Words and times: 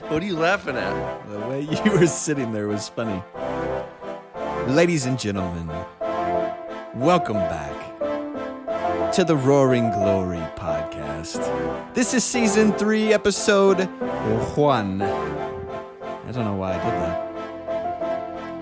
What 0.00 0.22
are 0.22 0.26
you 0.26 0.36
laughing 0.36 0.76
at? 0.76 1.28
The 1.28 1.38
way 1.40 1.60
you 1.60 1.92
were 1.92 2.06
sitting 2.06 2.52
there 2.52 2.66
was 2.66 2.88
funny. 2.88 3.22
Ladies 4.66 5.04
and 5.04 5.18
gentlemen, 5.18 5.68
welcome 6.94 7.36
back 7.36 9.12
to 9.12 9.22
the 9.22 9.36
Roaring 9.36 9.90
Glory 9.90 10.42
podcast. 10.56 11.42
This 11.92 12.14
is 12.14 12.24
season 12.24 12.72
three, 12.72 13.12
episode 13.12 13.82
one. 14.56 15.02
I 15.02 16.32
don't 16.32 16.46
know 16.46 16.54
why 16.54 16.72
I 16.72 16.84
did 16.84 16.94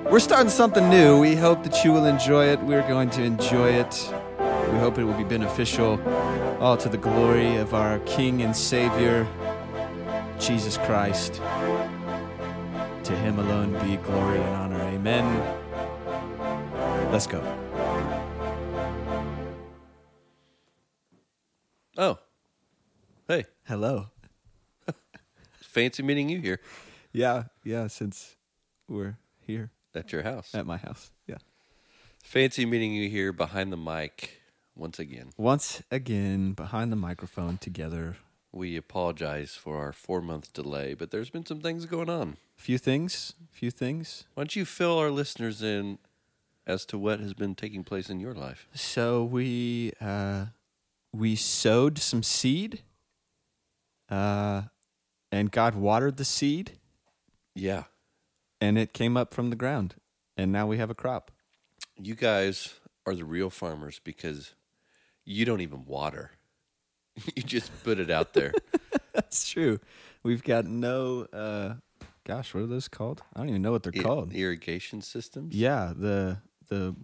that. 0.03 0.11
We're 0.11 0.19
starting 0.19 0.51
something 0.51 0.89
new. 0.89 1.21
We 1.21 1.37
hope 1.37 1.63
that 1.63 1.85
you 1.85 1.93
will 1.93 2.07
enjoy 2.07 2.47
it. 2.47 2.61
We're 2.61 2.87
going 2.89 3.11
to 3.11 3.23
enjoy 3.23 3.71
it. 3.71 4.13
We 4.41 4.79
hope 4.79 4.99
it 4.99 5.05
will 5.05 5.15
be 5.15 5.23
beneficial, 5.23 6.01
all 6.61 6.77
to 6.77 6.89
the 6.89 6.99
glory 6.99 7.55
of 7.57 7.73
our 7.73 8.01
King 8.01 8.43
and 8.43 8.57
Savior, 8.57 9.29
Jesus 10.41 10.77
Christ. 10.79 11.35
To 13.05 13.17
him 13.17 13.39
alone 13.39 13.73
be 13.87 13.97
glory 13.99 14.39
and 14.41 14.55
honor. 14.57 14.81
Amen. 14.81 15.25
Let's 17.13 17.27
go. 17.27 17.41
Oh, 21.97 22.19
hey, 23.29 23.45
Hello. 23.67 24.07
fancy 25.61 26.03
meeting 26.03 26.29
you 26.31 26.39
here 26.41 26.61
Yeah, 27.13 27.45
yeah, 27.65 27.89
since 27.89 28.37
we're 28.89 29.19
here 29.47 29.71
at 29.95 30.11
your 30.13 30.23
house. 30.23 30.55
at 30.55 30.65
my 30.67 30.79
house. 30.79 31.11
Yeah. 31.27 31.37
Fancy 32.23 32.65
meeting 32.65 32.93
you 32.95 33.09
here 33.11 33.33
behind 33.33 33.73
the 33.73 33.77
mic 33.77 34.41
once 34.75 34.99
again. 34.99 35.31
Once 35.37 35.83
again, 35.91 36.53
behind 36.53 36.91
the 36.91 36.97
microphone 36.97 37.59
together. 37.59 38.17
We 38.53 38.77
apologize 38.77 39.53
for 39.55 39.79
our 39.79 39.93
four 39.93 40.21
month 40.21 40.53
delay, 40.53 40.95
but 40.95 41.11
there's 41.11 41.31
been 41.31 41.47
some 41.47 41.61
things 41.61 41.87
going 41.87 42.11
on. 42.11 42.37
A 42.59 42.63
few 42.63 42.79
things, 42.79 43.35
A 43.53 43.57
few 43.57 43.71
things. 43.71 44.25
Why 44.35 44.43
don't 44.43 44.57
you 44.57 44.65
fill 44.65 44.99
our 44.99 45.11
listeners 45.11 45.63
in 45.63 45.99
as 46.67 46.85
to 46.87 46.99
what 46.99 47.21
has 47.21 47.33
been 47.33 47.55
taking 47.55 47.85
place 47.85 48.11
in 48.11 48.19
your 48.21 48.35
life? 48.35 48.67
So 48.75 49.23
we 49.25 49.93
uh 50.01 50.47
we 51.13 51.37
sowed 51.37 51.99
some 51.99 52.23
seed. 52.23 52.83
Uh 54.09 54.63
and 55.33 55.53
God 55.53 55.75
watered 55.77 56.17
the 56.17 56.25
seed 56.25 56.73
Yeah. 57.55 57.85
and 58.61 58.77
it 58.77 58.93
came 58.93 59.17
up 59.17 59.33
from 59.33 59.51
the 59.51 59.57
ground. 59.57 59.95
And 60.37 60.51
now 60.51 60.67
we 60.67 60.79
have 60.79 60.91
a 60.91 60.95
crop. 60.95 61.31
You 61.97 62.15
guys 62.17 62.75
are 63.07 63.15
the 63.15 63.25
real 63.25 63.51
farmers 63.51 64.01
because 64.03 64.55
you 65.25 65.45
don't 65.45 65.61
even 65.61 65.85
water. 65.85 66.33
you 67.37 67.43
just 67.43 67.71
put 67.85 67.99
it 67.99 68.11
out 68.11 68.33
there. 68.35 68.53
That's 69.13 69.49
true. 69.49 69.81
We've 70.23 70.43
got 70.43 70.65
no 70.67 71.27
uh 71.33 71.75
gosh, 72.25 72.55
what 72.55 72.63
are 72.63 72.67
those 72.67 72.89
called? 72.89 73.23
I 73.35 73.41
don't 73.41 73.49
even 73.49 73.63
know 73.63 73.73
what 73.73 73.83
they're 73.83 73.93
I- 73.97 74.03
called. 74.03 74.33
irrigation 74.33 75.03
systems? 75.03 75.55
Yeah, 75.55 75.93
the 75.97 76.39
the 76.69 76.95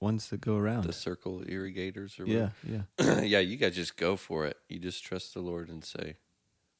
ones 0.00 0.28
that 0.28 0.40
go 0.40 0.56
around. 0.56 0.84
The 0.84 0.92
circle 0.92 1.42
irrigators 1.48 2.20
or 2.20 2.26
yeah, 2.26 2.50
yeah. 2.68 2.82
whatever. 2.96 3.24
yeah, 3.26 3.38
you 3.40 3.56
guys 3.56 3.74
just 3.74 3.96
go 3.96 4.16
for 4.16 4.46
it. 4.46 4.56
You 4.68 4.78
just 4.78 5.02
trust 5.04 5.34
the 5.34 5.40
Lord 5.40 5.68
and 5.70 5.82
say, 5.84 6.16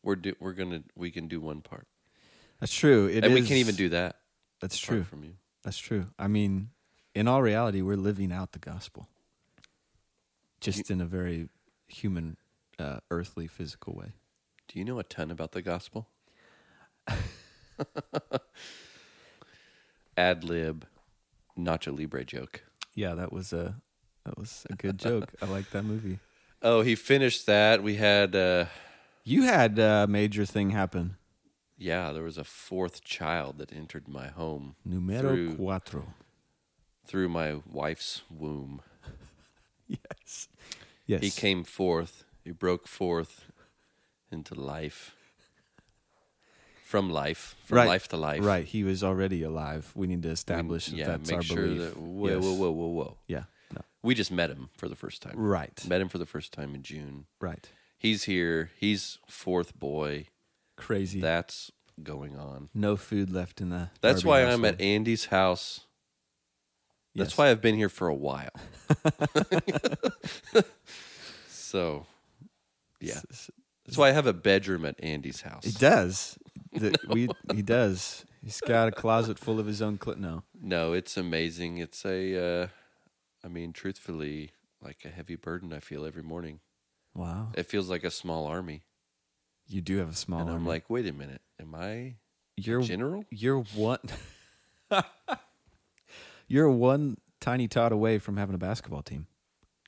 We're 0.03 0.17
do- 0.17 0.37
we're 0.39 0.53
gonna 0.53 0.83
we 0.95 1.11
can 1.11 1.27
do 1.29 1.41
one 1.41 1.63
part. 1.63 1.87
That's 2.61 2.73
true. 2.75 3.07
It 3.07 3.25
and 3.25 3.35
we 3.35 3.41
is- 3.41 3.49
can't 3.49 3.59
even 3.61 3.75
do 3.75 3.89
that. 3.91 4.17
That's 4.61 4.83
apart 4.83 4.97
true. 4.99 5.05
from 5.05 5.25
you. 5.25 5.35
That's 5.65 5.79
true. 5.79 6.07
I 6.19 6.29
mean, 6.29 6.71
in 7.15 7.27
all 7.29 7.43
reality, 7.43 7.83
we're 7.83 7.97
living 7.97 8.33
out 8.33 8.53
the 8.53 8.59
gospel, 8.59 9.09
just 10.61 10.91
in 10.91 11.01
a 11.01 11.05
very 11.07 11.49
human, 11.89 12.37
uh, 12.79 12.99
earthly, 13.11 13.47
physical 13.47 13.95
way. 13.95 14.13
Do 14.69 14.79
you 14.79 14.85
know 14.85 14.99
a 14.99 15.05
ton 15.05 15.31
about 15.31 15.53
the 15.53 15.63
gospel? 15.63 16.09
Ad 20.17 20.45
lib, 20.45 20.87
Nacho 21.59 21.97
Libre 21.97 22.25
joke. 22.25 22.63
Yeah, 22.95 23.15
that 23.15 23.33
was 23.33 23.53
a 23.53 23.77
that 24.25 24.39
was 24.39 24.65
a 24.71 24.75
good 24.75 24.99
joke. 24.99 25.33
I 25.43 25.47
like 25.47 25.71
that 25.71 25.85
movie. 25.85 26.19
Oh, 26.63 26.81
he 26.81 26.95
finished 26.95 27.45
that. 27.47 27.83
We 27.83 27.97
had, 27.97 28.35
uh, 28.35 28.65
You 29.25 29.43
had 29.43 29.79
a 29.79 30.07
major 30.09 30.47
thing 30.47 30.71
happen. 30.71 31.17
yeah, 31.77 32.13
there 32.13 32.23
was 32.23 32.39
a 32.39 32.45
fourth 32.45 33.05
child 33.05 33.59
that 33.59 33.71
entered 33.75 34.09
my 34.09 34.29
home 34.29 34.75
Numero 34.83 35.21
Through- 35.21 35.57
cuatro. 35.59 36.05
through 37.07 37.29
my 37.29 37.61
wife's 37.71 38.23
womb. 38.31 38.81
Yes. 39.87 40.49
Yes. 41.07 41.21
He 41.21 41.31
came 41.31 41.63
forth. 41.63 42.25
He 42.47 42.53
broke 42.53 42.87
forth 42.87 43.47
into 44.31 44.55
life. 44.55 45.17
From 46.85 47.11
life, 47.11 47.57
from 47.65 47.79
Right. 47.79 47.89
life 47.89 48.07
to 48.09 48.17
life. 48.17 48.45
Right. 48.45 48.65
He 48.65 48.85
was 48.85 49.03
already 49.03 49.43
alive. 49.43 49.91
We 49.97 50.07
need 50.07 50.23
to 50.23 50.29
We- 50.29 50.33
establish 50.35 50.87
that 50.87 50.95
yeah, 50.97 51.07
that's 51.09 51.29
make 51.29 51.37
our 51.39 51.43
sure 51.43 51.57
belief. 51.67 51.81
that. 51.95 51.97
Whoa, 51.97 52.29
Yes. 52.29 52.45
whoa, 52.45 52.53
whoa, 52.55 52.71
whoa, 52.71 52.87
whoa. 52.87 53.19
Yeah. 53.27 53.45
No. 53.73 53.81
We 54.05 54.15
just 54.15 54.31
met 54.31 54.51
him 54.51 54.71
for 54.79 54.89
the 54.89 54.95
first 54.95 55.23
time. 55.23 55.35
Right. 55.37 55.85
Met 55.89 56.01
him 56.01 56.09
for 56.09 56.19
the 56.19 56.27
first 56.27 56.53
time 56.53 56.77
in 56.77 56.85
June. 56.85 57.27
Right. 57.41 57.69
He's 57.99 58.23
here. 58.25 58.71
He's 58.79 59.19
fourth 59.27 59.77
boy. 59.77 60.29
Crazy. 60.77 61.21
That's 61.21 61.73
going 62.01 62.37
on. 62.39 62.69
no 62.73 62.97
food 62.97 63.31
left 63.33 63.61
in 63.61 63.71
the. 63.71 63.91
That's 64.01 64.23
Darby 64.23 64.29
why 64.29 64.53
I'm 64.53 64.65
at 64.65 64.81
Andy's 64.81 65.25
house. 65.27 65.81
That's 67.17 67.31
Yes. 67.33 67.39
why 67.39 67.51
I've 67.51 67.61
been 67.63 67.75
here 67.75 67.89
for 67.89 68.07
a 68.07 68.15
while. 68.15 68.51
so, 71.49 72.07
yeah. 73.01 73.21
That's 73.85 73.97
why 73.97 74.09
I 74.09 74.13
have 74.13 74.27
a 74.27 74.33
bedroom 74.33 74.85
at 74.85 75.03
Andy's 75.03 75.43
house. 75.43 75.65
He 75.65 75.73
does. 75.73 76.39
The- 76.73 76.97
we 77.09 77.29
he 77.55 77.63
does. 77.63 78.25
He's 78.43 78.61
got 78.61 78.89
a 78.89 78.93
closet 78.93 79.39
full 79.39 79.59
of 79.59 79.67
his 79.67 79.83
own 79.83 79.99
clit. 79.99 80.19
No. 80.19 80.45
No, 80.61 80.93
it's 80.93 81.17
amazing. 81.17 81.79
It's 81.79 82.05
a, 82.05 82.63
uh, 82.63 82.67
I 83.45 83.49
mean, 83.49 83.73
truthfully, 83.73 84.53
like 84.81 84.99
a 85.05 85.09
heavy 85.09 85.35
burden 85.35 85.73
I 85.73 85.81
feel 85.81 86.05
every 86.05 86.23
morning. 86.23 86.61
Wow. 87.15 87.49
It 87.55 87.65
feels 87.67 87.89
like 87.89 88.05
a 88.05 88.11
small 88.11 88.47
army. 88.47 88.85
You 89.67 89.81
do 89.81 89.97
have 89.99 90.11
a 90.11 90.15
small 90.15 90.41
and 90.43 90.51
I'm 90.51 90.65
like, 90.67 90.89
wait 90.89 91.07
a 91.09 91.13
minute. 91.13 91.43
Am 91.61 91.75
I 91.75 92.17
you're 92.57 92.83
general? 92.83 93.25
you're 93.31 93.63
one. 93.75 93.99
you're 96.47 96.71
one 96.71 97.17
tiny 97.41 97.67
tot 97.67 97.91
away 97.91 98.19
from 98.19 98.37
having 98.37 98.55
a 98.55 98.59
basketball 98.59 99.03
team. 99.03 99.27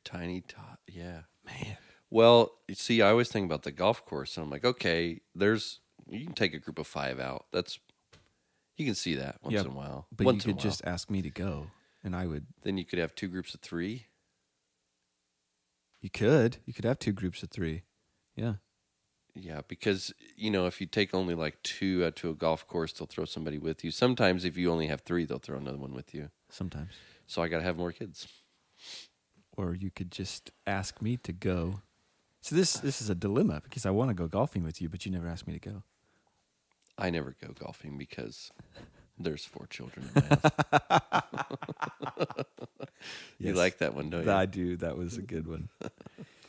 Tiny 0.04 0.40
tot. 0.40 0.80
Yeah. 0.88 1.20
Man. 1.44 1.76
Well, 2.10 2.52
you 2.66 2.74
see, 2.74 3.02
I 3.02 3.10
always 3.10 3.28
think 3.28 3.44
about 3.46 3.62
the 3.64 3.70
golf 3.72 4.04
course. 4.06 4.36
And 4.36 4.44
I'm 4.44 4.50
like, 4.50 4.64
okay, 4.64 5.20
there's 5.34 5.80
you 6.08 6.24
can 6.24 6.34
take 6.34 6.54
a 6.54 6.58
group 6.58 6.78
of 6.78 6.86
five 6.86 7.20
out. 7.20 7.46
That's 7.52 7.78
you 8.76 8.86
can 8.86 8.94
see 8.94 9.14
that 9.16 9.36
once 9.42 9.54
Yeah, 9.54 9.60
in 9.62 9.66
a 9.66 9.70
while. 9.70 10.06
But 10.16 10.24
once 10.26 10.44
you 10.44 10.50
in 10.50 10.56
could 10.56 10.64
while. 10.64 10.70
just 10.70 10.84
ask 10.84 11.10
me 11.10 11.20
to 11.22 11.30
go, 11.30 11.66
and 12.02 12.14
I 12.16 12.26
would. 12.26 12.46
then 12.62 12.78
you 12.78 12.84
could 12.84 12.98
have 12.98 13.14
two 13.14 13.28
groups 13.28 13.52
of 13.54 13.60
three. 13.60 14.06
You 16.00 16.10
could. 16.10 16.58
You 16.64 16.72
could 16.72 16.84
have 16.84 16.98
two 16.98 17.12
groups 17.12 17.42
of 17.42 17.50
three. 17.50 17.82
Yeah. 18.36 18.54
Yeah, 19.34 19.60
because 19.68 20.12
you 20.36 20.50
know, 20.50 20.66
if 20.66 20.80
you 20.80 20.86
take 20.86 21.14
only 21.14 21.34
like 21.34 21.62
two 21.62 22.04
out 22.04 22.16
to 22.16 22.30
a 22.30 22.34
golf 22.34 22.66
course, 22.66 22.92
they'll 22.92 23.06
throw 23.06 23.24
somebody 23.24 23.58
with 23.58 23.84
you. 23.84 23.90
Sometimes, 23.90 24.44
if 24.44 24.56
you 24.56 24.70
only 24.70 24.86
have 24.88 25.02
three, 25.02 25.24
they'll 25.24 25.38
throw 25.38 25.58
another 25.58 25.78
one 25.78 25.92
with 25.94 26.14
you. 26.14 26.30
Sometimes. 26.50 26.92
So 27.26 27.42
I 27.42 27.48
got 27.48 27.58
to 27.58 27.64
have 27.64 27.76
more 27.76 27.92
kids. 27.92 28.26
Or 29.56 29.74
you 29.74 29.90
could 29.90 30.10
just 30.10 30.50
ask 30.66 31.02
me 31.02 31.16
to 31.18 31.32
go. 31.32 31.82
So 32.40 32.54
this 32.56 32.74
this 32.74 33.00
is 33.02 33.10
a 33.10 33.14
dilemma 33.14 33.60
because 33.64 33.84
I 33.86 33.90
want 33.90 34.10
to 34.10 34.14
go 34.14 34.28
golfing 34.28 34.62
with 34.64 34.80
you, 34.80 34.88
but 34.88 35.04
you 35.04 35.12
never 35.12 35.28
asked 35.28 35.46
me 35.46 35.58
to 35.58 35.70
go. 35.70 35.82
I 36.96 37.10
never 37.10 37.34
go 37.40 37.52
golfing 37.52 37.98
because 37.98 38.50
there's 39.18 39.44
four 39.44 39.66
children 39.66 40.08
in 40.14 40.22
my 40.22 40.28
house. 40.36 40.52
You 43.38 43.48
Yes. 43.50 43.56
like 43.56 43.78
that 43.78 43.94
one, 43.94 44.10
don't 44.10 44.24
you? 44.24 44.32
I 44.32 44.46
do. 44.46 44.76
That 44.76 44.96
was 44.96 45.16
a 45.16 45.22
good 45.22 45.46
one. 45.46 45.68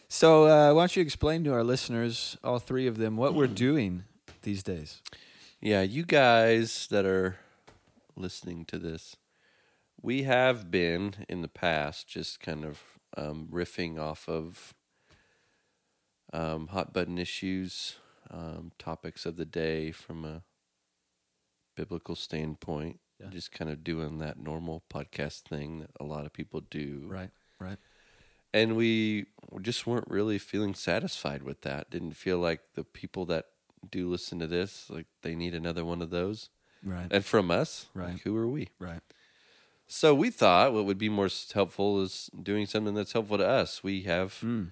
so, 0.07 0.45
uh, 0.45 0.73
why 0.73 0.81
don't 0.81 0.95
you 0.95 1.03
explain 1.03 1.43
to 1.43 1.53
our 1.53 1.63
listeners, 1.63 2.35
all 2.43 2.57
three 2.57 2.87
of 2.87 2.97
them, 2.97 3.15
what 3.15 3.35
we're 3.35 3.45
doing 3.67 4.05
these 4.41 4.63
days? 4.63 5.01
Yeah, 5.61 5.83
you 5.83 6.03
guys 6.03 6.87
that 6.89 7.05
are 7.05 7.37
listening 8.15 8.65
to 8.65 8.79
this, 8.79 9.15
we 10.01 10.23
have 10.23 10.71
been 10.71 11.13
in 11.29 11.43
the 11.43 11.47
past 11.47 12.07
just 12.07 12.39
kind 12.39 12.65
of 12.65 12.81
um, 13.15 13.47
riffing 13.51 13.99
off 13.99 14.27
of 14.27 14.73
um, 16.33 16.67
hot 16.67 16.93
button 16.93 17.17
issues, 17.17 17.95
um, 18.29 18.71
topics 18.77 19.25
of 19.25 19.35
the 19.37 19.45
day 19.45 19.91
from 19.91 20.25
a 20.25 20.43
biblical 21.75 22.15
standpoint. 22.15 22.99
Yeah. 23.19 23.29
Just 23.29 23.51
kind 23.51 23.69
of 23.69 23.83
doing 23.83 24.19
that 24.19 24.39
normal 24.39 24.83
podcast 24.89 25.41
thing 25.41 25.79
that 25.81 25.89
a 25.99 26.05
lot 26.05 26.25
of 26.25 26.31
people 26.33 26.61
do. 26.61 27.03
Right. 27.05 27.31
Right. 27.59 27.77
And 28.53 28.75
we 28.77 29.25
just 29.61 29.85
weren't 29.85 30.07
really 30.09 30.37
feeling 30.39 30.73
satisfied 30.73 31.43
with 31.43 31.61
that. 31.61 31.89
Didn't 31.91 32.13
feel 32.13 32.39
like 32.39 32.61
the 32.75 32.83
people 32.85 33.25
that 33.25 33.45
do 33.91 34.09
listen 34.09 34.39
to 34.39 34.47
this, 34.47 34.89
like 34.89 35.05
they 35.21 35.35
need 35.35 35.53
another 35.53 35.83
one 35.83 36.01
of 36.01 36.09
those. 36.11 36.49
Right. 36.83 37.07
And 37.11 37.25
from 37.25 37.51
us, 37.51 37.87
Right. 37.93 38.13
like, 38.13 38.21
who 38.21 38.35
are 38.37 38.47
we? 38.47 38.69
Right. 38.79 39.01
So 39.87 40.15
we 40.15 40.29
thought 40.29 40.73
what 40.73 40.85
would 40.85 40.97
be 40.97 41.09
more 41.09 41.29
helpful 41.53 42.01
is 42.01 42.29
doing 42.41 42.65
something 42.67 42.93
that's 42.93 43.11
helpful 43.13 43.37
to 43.37 43.47
us. 43.47 43.83
We 43.83 44.03
have 44.03 44.39
Mm. 44.41 44.71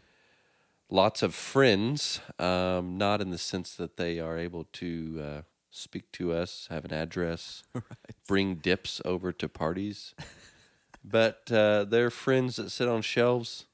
Lots 0.89 1.21
of 1.23 1.33
friends, 1.35 2.19
um, 2.39 2.97
not 2.97 3.21
in 3.21 3.29
the 3.29 3.37
sense 3.37 3.75
that 3.75 3.97
they 3.97 4.19
are 4.19 4.37
able 4.37 4.65
to 4.73 5.21
uh, 5.23 5.41
speak 5.69 6.11
to 6.13 6.33
us, 6.33 6.67
have 6.69 6.85
an 6.85 6.93
address, 6.93 7.63
bring 8.27 8.55
dips 8.55 9.01
over 9.05 9.31
to 9.33 9.49
parties. 9.49 10.13
but 11.03 11.51
uh, 11.51 11.83
they're 11.85 12.09
friends 12.09 12.55
that 12.57 12.69
sit 12.71 12.87
on 12.87 13.01
shelves, 13.01 13.65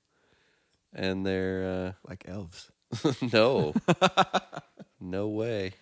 and 0.94 1.26
they're 1.26 1.96
Like 2.08 2.26
elves. 2.28 2.72
uh, 3.04 3.14
no, 3.34 3.74
no 5.00 5.28
way. 5.28 5.74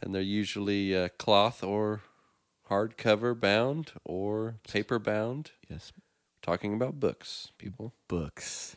And 0.00 0.14
they're 0.14 0.22
usually 0.22 0.96
uh, 0.96 1.08
cloth 1.18 1.62
or 1.64 2.02
hardcover 2.70 3.38
bound 3.38 3.92
or 4.04 4.56
paper 4.68 4.98
bound. 4.98 5.50
Yes. 5.68 5.92
Talking 6.42 6.74
about 6.74 7.00
books, 7.00 7.50
people. 7.58 7.94
Books. 8.06 8.76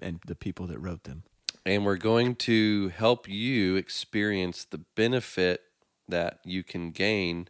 And 0.00 0.20
the 0.26 0.34
people 0.34 0.66
that 0.68 0.78
wrote 0.78 1.04
them. 1.04 1.24
and 1.66 1.84
we're 1.84 1.96
going 1.96 2.34
to 2.36 2.88
help 2.88 3.28
you 3.28 3.76
experience 3.76 4.64
the 4.64 4.78
benefit 4.96 5.62
that 6.08 6.40
you 6.44 6.62
can 6.64 6.90
gain 6.90 7.48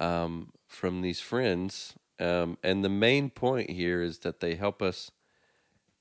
um, 0.00 0.52
from 0.68 1.00
these 1.00 1.20
friends. 1.20 1.94
Um, 2.20 2.58
and 2.62 2.84
the 2.84 2.88
main 2.88 3.30
point 3.30 3.70
here 3.70 4.02
is 4.02 4.18
that 4.20 4.40
they 4.40 4.54
help 4.56 4.82
us 4.82 5.10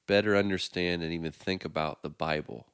better 0.06 0.36
understand 0.36 1.01
and 1.01 1.12
even 1.13 1.31
think 1.31 1.63
about 1.65 2.04
the 2.04 2.10
Bible. 2.10 2.68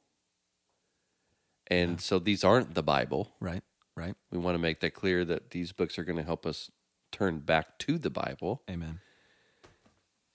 And 1.68 2.00
so 2.00 2.18
these 2.18 2.42
aren't 2.42 2.74
the 2.74 2.82
Bible. 2.82 3.32
Right. 3.40 3.62
Right. 3.96 4.16
We 4.30 4.38
want 4.38 4.54
to 4.54 4.58
make 4.58 4.80
that 4.80 4.94
clear 4.94 5.24
that 5.24 5.50
these 5.50 5.72
books 5.72 5.98
are 5.98 6.04
going 6.04 6.18
to 6.18 6.24
help 6.24 6.44
us 6.44 6.70
turn 7.12 7.38
back 7.38 7.78
to 7.80 7.98
the 7.98 8.10
Bible. 8.10 8.62
Amen. 8.68 9.00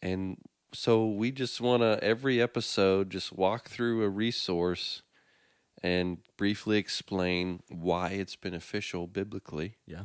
And 0.02 0.38
so 0.75 1.06
we 1.07 1.31
just 1.31 1.60
want 1.62 1.81
to 1.81 2.00
every 2.04 2.42
episode 2.42 3.10
just 3.10 3.31
walk 3.33 3.69
through 3.69 4.04
a 4.04 4.10
resource 4.10 5.01
and 5.83 6.18
briefly 6.38 6.77
explain 6.77 7.62
why 7.69 8.10
it's 8.10 8.36
beneficial 8.36 9.07
biblically. 9.07 9.77
Yeah. 9.86 10.04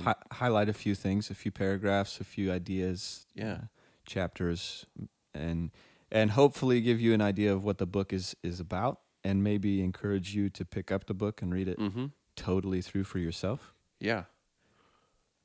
Hi- 0.00 0.14
highlight 0.32 0.68
a 0.68 0.72
few 0.72 0.94
things, 0.94 1.30
a 1.30 1.34
few 1.34 1.50
paragraphs, 1.52 2.20
a 2.20 2.24
few 2.24 2.50
ideas, 2.50 3.26
Yeah. 3.34 3.52
uh, 3.52 3.58
chapters, 4.06 4.86
and 5.34 5.70
and 6.10 6.32
hopefully 6.32 6.80
give 6.82 7.00
you 7.00 7.14
an 7.14 7.22
idea 7.22 7.52
of 7.54 7.64
what 7.64 7.78
the 7.78 7.86
book 7.86 8.12
is 8.12 8.34
is 8.42 8.60
about, 8.60 9.00
and 9.24 9.42
maybe 9.42 9.82
encourage 9.82 10.34
you 10.34 10.48
to 10.50 10.64
pick 10.64 10.90
up 10.90 11.06
the 11.06 11.14
book 11.14 11.42
and 11.42 11.52
read 11.52 11.68
it 11.68 11.78
Mm-hmm. 11.78 12.06
totally 12.36 12.82
through 12.82 13.04
for 13.04 13.18
yourself. 13.18 13.74
Yeah. 14.00 14.24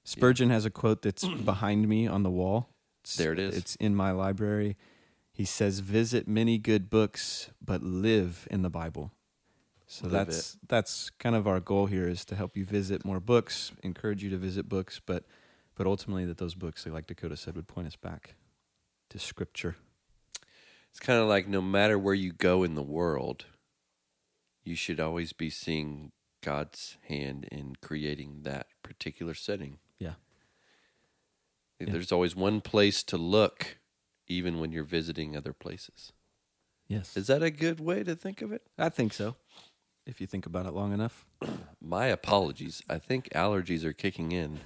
Spurgeon 0.04 0.50
has 0.50 0.66
a 0.66 0.70
quote 0.70 1.02
that's 1.02 1.28
behind 1.46 1.88
me 1.88 2.08
on 2.08 2.24
the 2.24 2.32
wall. 2.32 2.70
There 3.16 3.34
it 3.34 3.40
is. 3.40 3.56
It's 3.56 3.76
in 3.76 3.96
my 3.96 4.12
library. 4.12 4.78
He 5.32 5.46
says, 5.46 5.80
"Visit 5.80 6.28
many 6.28 6.58
good 6.58 6.90
books, 6.90 7.52
but 7.64 7.84
live 7.84 8.48
in 8.50 8.64
the 8.64 8.70
Bible." 8.70 9.12
So 9.86 10.08
Live 10.08 10.28
that's 10.28 10.58
that's 10.68 11.10
kind 11.12 11.36
of 11.36 11.48
our 11.48 11.62
goal 11.62 11.86
here 11.86 12.08
is 12.08 12.26
to 12.26 12.36
help 12.36 12.58
you 12.58 12.66
visit 12.66 13.06
more 13.06 13.22
books, 13.22 13.72
encourage 13.84 14.22
you 14.24 14.30
to 14.32 14.38
visit 14.38 14.68
books, 14.68 15.00
but 15.04 15.26
but 15.76 15.88
ultimately 15.88 16.26
that 16.26 16.38
those 16.38 16.56
books, 16.56 16.86
like 16.86 17.08
Dakota 17.08 17.38
said, 17.38 17.56
would 17.56 17.68
point 17.68 17.88
us 17.88 17.96
back 17.96 18.36
to 19.10 19.20
Scripture. 19.20 19.78
It's 20.90 21.00
kind 21.00 21.20
of 21.20 21.28
like 21.28 21.48
no 21.48 21.62
matter 21.62 21.98
where 21.98 22.16
you 22.16 22.34
go 22.34 22.64
in 22.64 22.76
the 22.76 22.84
world, 22.84 23.46
you 24.64 24.76
should 24.76 25.00
always 25.00 25.32
be 25.32 25.50
seeing 25.50 26.12
God's 26.42 26.98
hand 27.08 27.48
in 27.52 27.76
creating 27.82 28.42
that 28.44 28.68
particular 28.84 29.34
setting. 29.34 29.78
Yeah. 31.80 31.92
There's 31.92 32.12
always 32.12 32.36
one 32.36 32.62
place 32.62 33.04
to 33.04 33.18
look, 33.18 33.78
even 34.28 34.60
when 34.60 34.72
you're 34.72 34.84
visiting 34.84 35.36
other 35.38 35.54
places. 35.54 36.12
Yes, 36.88 37.16
Is 37.18 37.28
that 37.28 37.44
a 37.44 37.52
good 37.52 37.80
way 37.80 38.04
to 38.04 38.16
think 38.16 38.42
of 38.42 38.52
it? 38.54 38.62
I 38.78 38.90
think 38.90 39.14
so. 39.14 39.36
If 40.06 40.22
you 40.22 40.28
think 40.28 40.46
about 40.46 40.66
it 40.66 40.74
long 40.74 40.94
enough, 40.94 41.26
My 41.82 42.08
apologies. 42.08 42.82
I 42.90 42.98
think 42.98 43.30
allergies 43.36 43.84
are 43.84 43.94
kicking 43.94 44.32
in. 44.32 44.60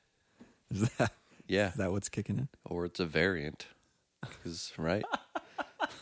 is 0.70 0.88
that 0.98 1.12
Yeah. 1.48 1.70
is 1.70 1.74
that 1.76 1.90
what's 1.92 2.08
kicking 2.10 2.38
in? 2.38 2.48
Or 2.64 2.84
it's 2.84 3.00
a 3.00 3.06
variant. 3.06 3.66
'Cause, 4.22 4.72
right? 4.76 5.04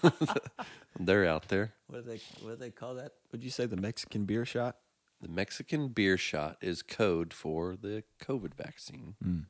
They're 0.98 1.26
out 1.26 1.48
there. 1.48 1.74
What 1.88 2.04
do 2.04 2.10
they 2.12 2.20
what 2.42 2.50
do 2.50 2.56
they 2.56 2.70
call 2.70 2.94
that? 2.96 3.12
Would 3.32 3.42
you 3.44 3.50
say 3.50 3.66
the 3.66 3.76
Mexican 3.76 4.24
beer 4.24 4.44
shot? 4.44 4.76
The 5.20 5.28
Mexican 5.28 5.88
beer 5.88 6.16
shot 6.18 6.56
is 6.60 6.82
code 6.82 7.32
for 7.32 7.76
the 7.76 8.04
COVID 8.22 8.54
vaccine. 8.54 9.14
Mm. 9.24 9.44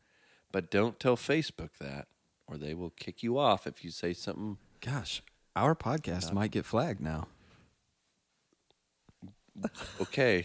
But 0.54 0.70
don't 0.70 1.00
tell 1.00 1.16
Facebook 1.16 1.70
that, 1.80 2.06
or 2.46 2.56
they 2.56 2.74
will 2.74 2.90
kick 2.90 3.24
you 3.24 3.38
off 3.38 3.66
if 3.66 3.82
you 3.82 3.90
say 3.90 4.12
something. 4.12 4.58
Gosh, 4.80 5.20
our 5.56 5.74
podcast 5.74 6.32
might 6.32 6.52
get 6.52 6.64
flagged 6.64 7.00
now. 7.00 7.26
Okay. 10.00 10.44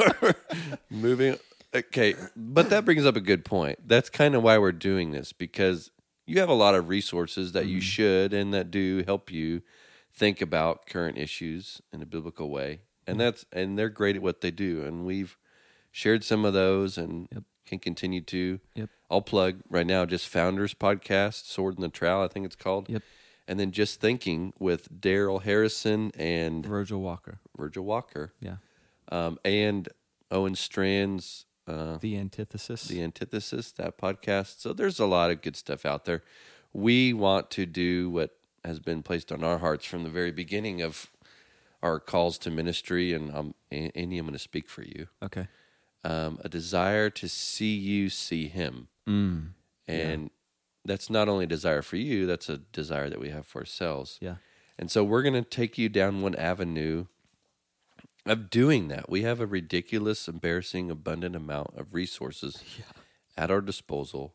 Moving. 0.90 1.36
Okay. 1.74 2.14
But 2.34 2.70
that 2.70 2.86
brings 2.86 3.04
up 3.04 3.14
a 3.14 3.20
good 3.20 3.44
point. 3.44 3.86
That's 3.86 4.08
kind 4.08 4.34
of 4.34 4.42
why 4.42 4.56
we're 4.56 4.72
doing 4.72 5.10
this 5.10 5.34
because 5.34 5.90
you 6.24 6.40
have 6.40 6.48
a 6.48 6.54
lot 6.54 6.74
of 6.74 6.88
resources 6.88 7.52
that 7.52 7.66
you 7.66 7.76
mm-hmm. 7.76 7.82
should 7.82 8.32
and 8.32 8.54
that 8.54 8.70
do 8.70 9.04
help 9.04 9.30
you 9.30 9.60
think 10.14 10.40
about 10.40 10.86
current 10.86 11.18
issues 11.18 11.82
in 11.92 12.00
a 12.00 12.06
biblical 12.06 12.48
way. 12.48 12.80
And 13.06 13.18
mm-hmm. 13.18 13.24
that's 13.24 13.44
and 13.52 13.78
they're 13.78 13.90
great 13.90 14.16
at 14.16 14.22
what 14.22 14.40
they 14.40 14.50
do. 14.50 14.82
And 14.82 15.04
we've 15.04 15.36
shared 15.92 16.24
some 16.24 16.46
of 16.46 16.54
those 16.54 16.96
and 16.96 17.28
Yep. 17.30 17.42
can 17.66 17.78
continue 17.80 18.22
to. 18.22 18.60
Yep. 18.76 18.88
I'll 19.10 19.22
plug 19.22 19.60
right 19.68 19.86
now 19.86 20.04
just 20.06 20.28
Founders 20.28 20.74
Podcast, 20.74 21.46
Sword 21.46 21.74
and 21.74 21.82
the 21.84 21.88
Trowel, 21.88 22.24
I 22.24 22.28
think 22.28 22.46
it's 22.46 22.56
called. 22.56 22.88
Yep. 22.88 23.02
And 23.48 23.58
then 23.58 23.72
just 23.72 24.00
thinking 24.00 24.52
with 24.60 25.00
Darrell 25.00 25.40
Harrison 25.40 26.12
and 26.16 26.64
Virgil 26.64 27.00
Walker. 27.00 27.40
Virgil 27.56 27.84
Walker 27.84 28.32
Yeah. 28.40 28.56
um, 29.10 29.38
and 29.44 29.88
Owen 30.30 30.54
Strachan's 30.54 31.46
uh, 31.66 31.98
The 31.98 32.16
antithesis. 32.16 32.84
The 32.84 33.02
Antithesis, 33.02 33.72
that 33.72 33.98
podcast. 33.98 34.60
So 34.60 34.72
there's 34.72 35.00
a 35.00 35.06
lot 35.06 35.30
of 35.32 35.42
good 35.42 35.56
stuff 35.56 35.84
out 35.84 36.04
there. 36.04 36.22
We 36.72 37.12
want 37.12 37.50
to 37.52 37.66
do 37.66 38.10
what 38.10 38.36
has 38.64 38.78
been 38.78 39.02
placed 39.02 39.32
on 39.32 39.42
our 39.42 39.58
hearts 39.58 39.84
from 39.84 40.04
the 40.04 40.10
very 40.10 40.30
beginning 40.30 40.82
of 40.82 41.10
our 41.82 41.98
calls 41.98 42.38
to 42.38 42.50
ministry, 42.50 43.12
and 43.14 43.34
um, 43.34 43.54
Andy, 43.72 44.18
I'm 44.18 44.26
going 44.26 44.32
to 44.34 44.38
speak 44.38 44.68
for 44.68 44.82
you. 44.82 45.08
okay. 45.22 45.48
Um, 46.04 46.38
a 46.42 46.48
desire 46.48 47.10
to 47.10 47.28
see 47.28 47.74
you 47.74 48.08
see 48.10 48.48
Him, 48.48 48.88
Mm. 49.08 49.50
and 49.88 50.30
that's 50.84 51.10
not 51.10 51.28
only 51.28 51.44
a 51.44 51.48
desire 51.48 51.82
for 51.82 51.96
you; 51.96 52.26
that's 52.26 52.48
a 52.48 52.58
desire 52.58 53.10
that 53.10 53.20
we 53.20 53.30
have 53.30 53.46
for 53.46 53.60
ourselves. 53.60 54.18
Yeah. 54.20 54.36
And 54.78 54.90
so 54.90 55.04
we're 55.04 55.22
going 55.22 55.34
to 55.34 55.42
take 55.42 55.76
you 55.76 55.90
down 55.90 56.22
one 56.22 56.34
avenue 56.36 57.04
of 58.24 58.48
doing 58.48 58.88
that. 58.88 59.10
We 59.10 59.22
have 59.22 59.38
a 59.38 59.46
ridiculous, 59.46 60.26
embarrassing, 60.26 60.90
abundant 60.90 61.36
amount 61.36 61.76
of 61.76 61.92
resources 61.92 62.62
at 63.36 63.50
our 63.50 63.60
disposal. 63.60 64.34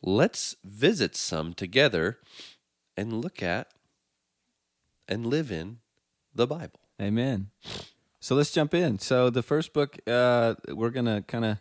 Let's 0.00 0.54
visit 0.64 1.16
some 1.16 1.54
together 1.54 2.18
and 2.96 3.20
look 3.20 3.42
at 3.42 3.68
and 5.08 5.26
live 5.26 5.50
in 5.50 5.78
the 6.34 6.46
Bible. 6.46 6.80
Amen. 7.00 7.50
So 8.20 8.34
let's 8.34 8.52
jump 8.52 8.74
in. 8.74 8.98
So 8.98 9.30
the 9.30 9.42
first 9.42 9.72
book, 9.72 9.98
uh, 10.06 10.54
we're 10.68 10.90
gonna 10.90 11.22
kind 11.22 11.44
of 11.44 11.58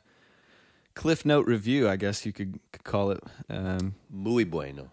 cliff 0.98 1.25
note 1.25 1.46
review, 1.46 1.88
I 1.88 1.96
guess 1.96 2.25
you 2.25 2.34
could, 2.34 2.60
could 2.72 2.84
call 2.84 3.12
it, 3.12 3.24
um, 3.50 3.94
Muy 4.10 4.44
bueno. 4.44 4.89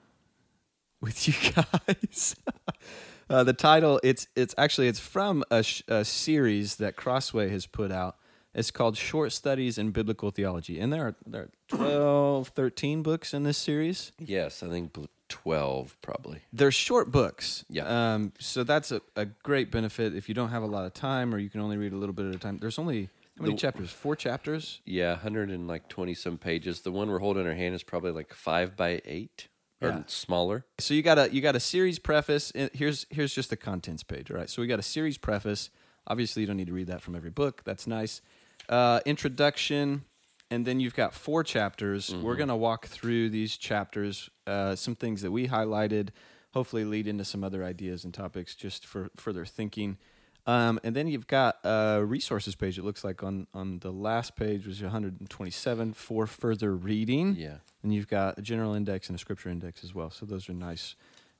with 1.00 1.26
you 1.26 1.34
guys. 1.52 2.36
uh, 3.30 3.42
the 3.42 3.54
title, 3.54 3.98
it's 4.04 4.28
it's 4.36 4.54
actually 4.58 4.86
it's 4.88 5.00
from 5.00 5.42
a, 5.50 5.62
sh- 5.62 5.82
a 5.88 6.04
series 6.04 6.76
that 6.76 6.94
Crossway 6.94 7.48
has 7.48 7.66
put 7.66 7.90
out. 7.90 8.16
It's 8.54 8.70
called 8.70 8.96
Short 8.96 9.32
Studies 9.32 9.78
in 9.78 9.90
Biblical 9.90 10.30
Theology, 10.30 10.78
and 10.78 10.92
there 10.92 11.06
are 11.06 11.14
there 11.26 11.42
are 11.42 11.50
12, 11.68 12.48
13 12.48 13.02
books 13.02 13.34
in 13.34 13.42
this 13.42 13.58
series. 13.58 14.12
Yes, 14.18 14.62
I 14.62 14.68
think 14.68 14.94
12 15.28 15.96
probably. 16.02 16.42
they're 16.52 16.70
short 16.70 17.10
books. 17.10 17.64
Yeah. 17.68 18.14
Um, 18.14 18.32
so 18.38 18.62
that's 18.62 18.92
a, 18.92 19.00
a 19.16 19.24
great 19.24 19.72
benefit 19.72 20.14
if 20.14 20.28
you 20.28 20.34
don't 20.34 20.50
have 20.50 20.62
a 20.62 20.66
lot 20.66 20.84
of 20.84 20.92
time 20.92 21.34
or 21.34 21.38
you 21.38 21.48
can 21.48 21.60
only 21.62 21.78
read 21.78 21.92
a 21.92 21.96
little 21.96 22.12
bit 22.12 22.26
at 22.26 22.34
a 22.34 22.38
time. 22.38 22.58
There's 22.58 22.78
only 22.78 23.08
how 23.36 23.42
many 23.42 23.54
The- 23.54 23.60
chapters? 23.60 23.90
Four 23.90 24.16
chapters. 24.16 24.80
Yeah, 24.84 25.12
100 25.14 25.50
and 25.50 25.66
like 25.66 25.88
20 25.88 26.14
some 26.14 26.38
pages. 26.38 26.80
The 26.82 26.92
one 26.92 27.08
we're 27.10 27.18
holding 27.18 27.42
in 27.42 27.48
our 27.48 27.54
hand 27.54 27.74
is 27.74 27.82
probably 27.82 28.12
like 28.12 28.32
5 28.32 28.76
by 28.76 29.00
8 29.04 29.48
or 29.80 29.88
Yeah. 29.88 30.02
smaller. 30.06 30.64
So 30.78 30.94
you 30.94 31.02
got 31.02 31.18
a 31.18 31.32
you 31.34 31.40
got 31.40 31.56
a 31.56 31.60
series 31.60 31.98
preface. 31.98 32.52
Here's 32.72 33.06
here's 33.10 33.34
just 33.34 33.50
the 33.50 33.56
contents 33.56 34.02
page. 34.04 34.30
All 34.30 34.36
right. 34.36 34.48
So 34.48 34.62
we 34.62 34.68
got 34.68 34.78
a 34.78 34.82
series 34.84 35.18
preface. 35.18 35.70
Obviously, 36.06 36.42
you 36.42 36.46
don't 36.46 36.56
need 36.56 36.66
to 36.68 36.72
read 36.72 36.86
that 36.88 37.02
from 37.02 37.14
every 37.16 37.30
book. 37.30 37.62
That's 37.64 37.86
nice. 37.86 38.20
Uh, 38.68 39.00
introduction, 39.04 40.04
and 40.50 40.64
then 40.66 40.78
you've 40.80 40.94
got 40.94 41.12
four 41.14 41.42
chapters. 41.42 42.14
We're 42.14 42.36
gonna 42.36 42.56
walk 42.56 42.86
through 42.86 43.30
these 43.30 43.56
chapters. 43.56 44.30
Uh, 44.46 44.76
some 44.76 44.94
things 44.94 45.22
that 45.22 45.32
we 45.32 45.48
highlighted. 45.48 46.10
Hopefully, 46.52 46.84
lead 46.84 47.08
into 47.08 47.24
some 47.24 47.42
other 47.42 47.64
ideas 47.64 48.04
and 48.04 48.14
topics 48.14 48.54
just 48.54 48.86
for 48.86 49.10
further 49.16 49.44
thinking. 49.44 49.98
Um, 50.46 50.78
and 50.84 50.94
then 50.94 51.06
you've 51.08 51.26
got 51.26 51.58
a 51.64 52.04
resources 52.04 52.54
page. 52.54 52.78
It 52.78 52.84
looks 52.84 53.02
like 53.04 53.22
on 53.22 53.46
on 53.54 53.78
the 53.78 53.90
last 53.90 54.36
page 54.36 54.66
was 54.66 54.82
127 54.82 55.94
for 55.94 56.26
further 56.26 56.74
reading. 56.74 57.34
Yeah. 57.36 57.56
And 57.82 57.94
you've 57.94 58.08
got 58.08 58.38
a 58.38 58.42
general 58.42 58.74
index 58.74 59.08
and 59.08 59.16
a 59.16 59.18
scripture 59.18 59.48
index 59.48 59.82
as 59.84 59.94
well. 59.94 60.10
So 60.10 60.26
those 60.26 60.48
are 60.48 60.54
nice 60.54 60.96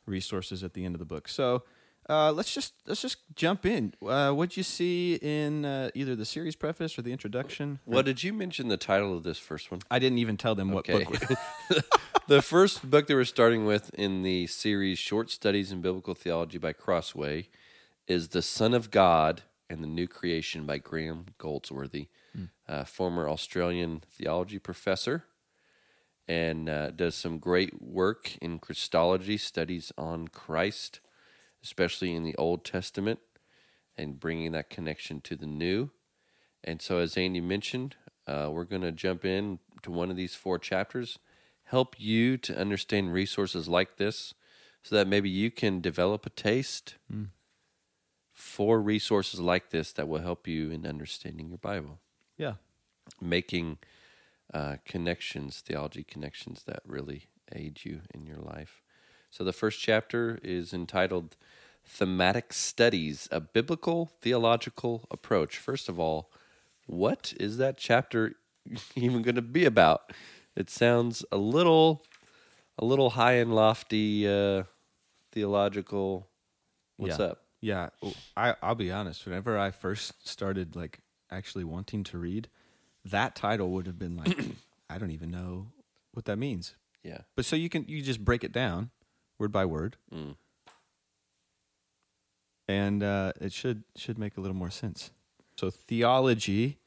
resources 0.06 0.62
at 0.64 0.74
the 0.74 0.84
end 0.84 0.94
of 0.94 0.98
the 0.98 1.04
book. 1.06 1.28
So 1.28 1.62
Uh, 2.06 2.30
let's 2.30 2.52
just 2.52 2.74
let's 2.86 3.00
just 3.00 3.16
jump 3.34 3.64
in. 3.64 3.94
Uh, 4.06 4.30
what'd 4.30 4.58
you 4.58 4.62
see 4.62 5.14
in 5.22 5.64
uh, 5.64 5.88
either 5.94 6.14
the 6.14 6.26
series 6.26 6.54
preface 6.54 6.98
or 6.98 7.02
the 7.02 7.10
introduction? 7.12 7.78
What 7.86 8.04
did 8.04 8.22
you 8.22 8.34
mention 8.34 8.68
the 8.68 8.76
title 8.76 9.16
of 9.16 9.22
this 9.22 9.38
first 9.38 9.70
one? 9.70 9.80
I 9.90 9.98
didn't 9.98 10.18
even 10.18 10.36
tell 10.36 10.54
them 10.54 10.70
what 10.70 10.86
Okay. 10.88 11.04
book. 11.04 11.38
the 12.28 12.42
first 12.42 12.90
book 12.90 13.06
that 13.06 13.14
we're 13.14 13.24
starting 13.24 13.64
with 13.64 13.88
in 13.94 14.22
the 14.22 14.46
series 14.48 14.98
Short 14.98 15.30
Studies 15.30 15.72
in 15.72 15.80
Biblical 15.80 16.14
Theology 16.14 16.58
by 16.58 16.74
Crossway 16.74 17.48
is 18.06 18.28
The 18.28 18.42
Son 18.42 18.74
of 18.74 18.90
God 18.90 19.42
and 19.70 19.82
the 19.82 19.88
New 19.88 20.06
Creation 20.06 20.66
by 20.66 20.78
Graham 20.78 21.26
Goldsworthy, 21.38 22.08
a 22.68 22.84
former 22.84 23.28
Australian 23.28 24.02
theology 24.10 24.58
professor, 24.58 25.24
and 26.28 26.68
uh, 26.68 26.90
does 26.90 27.14
some 27.14 27.38
great 27.38 27.82
work 27.82 28.36
in 28.40 28.58
Christology, 28.58 29.36
studies 29.36 29.92
on 29.96 30.28
Christ, 30.28 31.00
especially 31.62 32.14
in 32.14 32.24
the 32.24 32.36
Old 32.36 32.64
Testament, 32.64 33.20
and 33.96 34.20
bringing 34.20 34.52
that 34.52 34.70
connection 34.70 35.20
to 35.22 35.36
the 35.36 35.46
New. 35.46 35.90
And 36.62 36.82
so, 36.82 36.98
as 36.98 37.16
Andy 37.16 37.40
mentioned, 37.40 37.96
uh, 38.26 38.48
we're 38.50 38.64
going 38.64 38.82
to 38.82 38.92
jump 38.92 39.24
in 39.24 39.58
to 39.82 39.90
one 39.90 40.10
of 40.10 40.16
these 40.16 40.34
four 40.34 40.58
chapters, 40.58 41.18
help 41.64 41.98
you 41.98 42.36
to 42.38 42.58
understand 42.58 43.12
resources 43.12 43.68
like 43.68 43.96
this, 43.96 44.34
so 44.82 44.96
that 44.96 45.06
maybe 45.06 45.30
you 45.30 45.50
can 45.50 45.80
develop 45.80 46.26
a 46.26 46.30
taste 46.30 46.96
for 48.34 48.80
resources 48.80 49.40
like 49.40 49.70
this 49.70 49.92
that 49.92 50.08
will 50.08 50.20
help 50.20 50.46
you 50.46 50.70
in 50.70 50.84
understanding 50.84 51.48
your 51.48 51.58
Bible, 51.58 52.00
yeah. 52.36 52.54
making 53.20 53.78
uh, 54.52 54.76
connections, 54.84 55.62
theology 55.64 56.02
connections 56.02 56.64
that 56.66 56.80
really 56.84 57.28
aid 57.52 57.80
you 57.84 58.00
in 58.12 58.26
your 58.26 58.38
life. 58.38 58.82
So, 59.30 59.44
the 59.44 59.52
first 59.52 59.80
chapter 59.80 60.38
is 60.42 60.72
entitled 60.74 61.36
Thematic 61.86 62.52
Studies, 62.52 63.28
a 63.30 63.40
Biblical 63.40 64.10
Theological 64.20 65.06
Approach. 65.10 65.58
First 65.58 65.88
of 65.88 65.98
all, 65.98 66.30
what 66.86 67.32
is 67.38 67.56
that 67.58 67.78
chapter 67.78 68.34
even 68.96 69.22
going 69.22 69.34
to 69.36 69.42
be 69.42 69.64
about? 69.64 70.12
It 70.56 70.70
sounds 70.70 71.24
a 71.30 71.36
little, 71.36 72.04
a 72.78 72.84
little 72.84 73.10
high 73.10 73.34
and 73.34 73.54
lofty 73.54 74.28
uh, 74.28 74.64
theological. 75.32 76.28
What's 76.96 77.18
yeah. 77.18 77.26
up? 77.26 77.43
Yeah, 77.64 77.88
I 78.36 78.54
I'll 78.62 78.74
be 78.74 78.92
honest. 78.92 79.24
Whenever 79.24 79.58
I 79.58 79.70
first 79.70 80.28
started 80.28 80.76
like 80.76 80.98
actually 81.30 81.64
wanting 81.64 82.04
to 82.04 82.18
read, 82.18 82.48
that 83.06 83.34
title 83.34 83.70
would 83.70 83.86
have 83.86 83.98
been 83.98 84.16
like, 84.18 84.36
I 84.90 84.98
don't 84.98 85.12
even 85.12 85.30
know 85.30 85.68
what 86.12 86.26
that 86.26 86.36
means. 86.36 86.74
Yeah. 87.02 87.20
But 87.36 87.46
so 87.46 87.56
you 87.56 87.70
can 87.70 87.86
you 87.88 88.02
just 88.02 88.22
break 88.22 88.44
it 88.44 88.52
down 88.52 88.90
word 89.38 89.50
by 89.50 89.64
word, 89.64 89.96
Mm. 90.12 90.36
and 92.68 93.02
uh, 93.02 93.32
it 93.40 93.52
should 93.52 93.84
should 93.96 94.18
make 94.18 94.36
a 94.36 94.40
little 94.40 94.56
more 94.56 94.70
sense. 94.70 95.10
So 95.56 95.70
theology, 95.70 96.78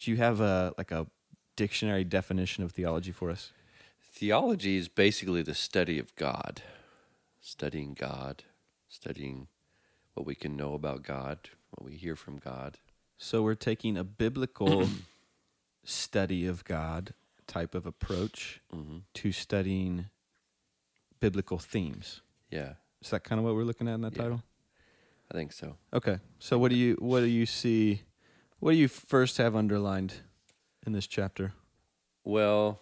do 0.00 0.10
you 0.10 0.16
have 0.16 0.40
a 0.40 0.74
like 0.76 0.90
a 0.90 1.06
dictionary 1.56 2.04
definition 2.04 2.64
of 2.64 2.72
theology 2.72 3.12
for 3.12 3.30
us? 3.30 3.52
Theology 4.12 4.76
is 4.78 4.88
basically 4.88 5.42
the 5.42 5.54
study 5.54 5.98
of 6.00 6.14
God, 6.16 6.62
studying 7.40 7.94
God, 7.94 8.42
studying 8.88 9.46
what 10.18 10.26
we 10.26 10.34
can 10.34 10.56
know 10.56 10.74
about 10.74 11.04
God, 11.04 11.38
what 11.70 11.88
we 11.88 11.96
hear 11.96 12.16
from 12.16 12.38
God. 12.38 12.78
So 13.18 13.42
we're 13.44 13.54
taking 13.54 13.96
a 13.96 14.02
biblical 14.02 14.90
study 15.84 16.44
of 16.44 16.64
God 16.64 17.14
type 17.46 17.72
of 17.72 17.86
approach 17.86 18.60
hmm 18.72 18.98
to 19.14 19.30
studying 19.30 20.06
biblical 21.20 21.58
themes. 21.58 22.20
Yeah, 22.50 22.74
Is 23.00 23.10
that 23.10 23.22
kind 23.22 23.38
of 23.38 23.44
what 23.44 23.54
we're 23.54 23.62
looking 23.62 23.86
at 23.86 23.94
in 23.94 24.00
that 24.00 24.14
Yeah. 24.16 24.22
title? 24.22 24.42
I 25.30 25.34
think 25.34 25.52
so. 25.52 25.76
Okay. 25.92 26.18
So 26.40 26.58
what 26.58 26.70
do 26.70 26.76
you 26.76 26.96
what 26.98 27.20
do 27.20 27.26
you 27.26 27.46
see 27.46 28.02
what 28.58 28.72
do 28.72 28.76
you 28.76 28.88
first 28.88 29.36
have 29.36 29.54
underlined 29.54 30.14
in 30.84 30.92
this 30.94 31.06
chapter? 31.06 31.52
Well, 32.24 32.80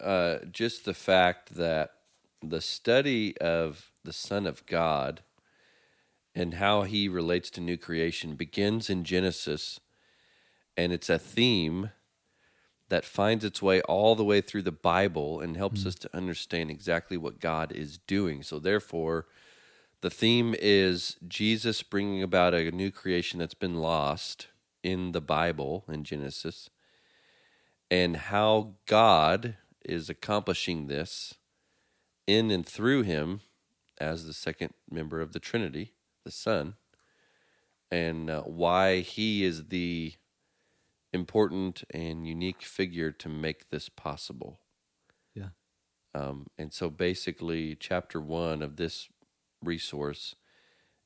uh, 0.00 0.38
just 0.50 0.84
the 0.84 0.94
fact 0.94 1.54
that 1.54 1.90
the 2.42 2.60
study 2.60 3.36
of 3.38 3.91
the 4.04 4.12
Son 4.12 4.46
of 4.46 4.64
God 4.66 5.22
and 6.34 6.54
how 6.54 6.82
he 6.82 7.08
relates 7.08 7.50
to 7.50 7.60
new 7.60 7.76
creation 7.76 8.34
begins 8.34 8.88
in 8.88 9.04
Genesis, 9.04 9.80
and 10.76 10.92
it's 10.92 11.10
a 11.10 11.18
theme 11.18 11.90
that 12.88 13.04
finds 13.04 13.44
its 13.44 13.62
way 13.62 13.80
all 13.82 14.14
the 14.14 14.24
way 14.24 14.40
through 14.40 14.62
the 14.62 14.72
Bible 14.72 15.40
and 15.40 15.56
helps 15.56 15.82
hmm. 15.82 15.88
us 15.88 15.94
to 15.96 16.16
understand 16.16 16.70
exactly 16.70 17.16
what 17.16 17.40
God 17.40 17.72
is 17.72 17.98
doing. 17.98 18.42
So, 18.42 18.58
therefore, 18.58 19.26
the 20.00 20.10
theme 20.10 20.54
is 20.58 21.16
Jesus 21.26 21.82
bringing 21.82 22.22
about 22.22 22.54
a 22.54 22.70
new 22.70 22.90
creation 22.90 23.38
that's 23.38 23.54
been 23.54 23.76
lost 23.76 24.48
in 24.82 25.12
the 25.12 25.20
Bible 25.20 25.84
in 25.88 26.04
Genesis, 26.04 26.70
and 27.90 28.16
how 28.16 28.74
God 28.86 29.56
is 29.84 30.08
accomplishing 30.08 30.86
this 30.86 31.34
in 32.26 32.50
and 32.50 32.64
through 32.64 33.02
him 33.02 33.40
as 34.02 34.26
the 34.26 34.32
second 34.32 34.74
member 34.90 35.20
of 35.20 35.32
the 35.32 35.38
Trinity, 35.38 35.92
the 36.24 36.30
Son, 36.32 36.74
and 37.90 38.28
uh, 38.28 38.42
why 38.42 39.00
he 39.00 39.44
is 39.44 39.66
the 39.66 40.14
important 41.12 41.84
and 41.94 42.26
unique 42.26 42.62
figure 42.62 43.12
to 43.12 43.28
make 43.28 43.70
this 43.70 43.88
possible. 43.88 44.58
Yeah. 45.34 45.50
Um, 46.14 46.48
and 46.58 46.72
so 46.72 46.90
basically, 46.90 47.76
chapter 47.76 48.20
one 48.20 48.60
of 48.60 48.76
this 48.76 49.08
resource 49.62 50.34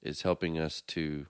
is 0.02 0.22
helping 0.22 0.58
us 0.58 0.80
to 0.80 1.26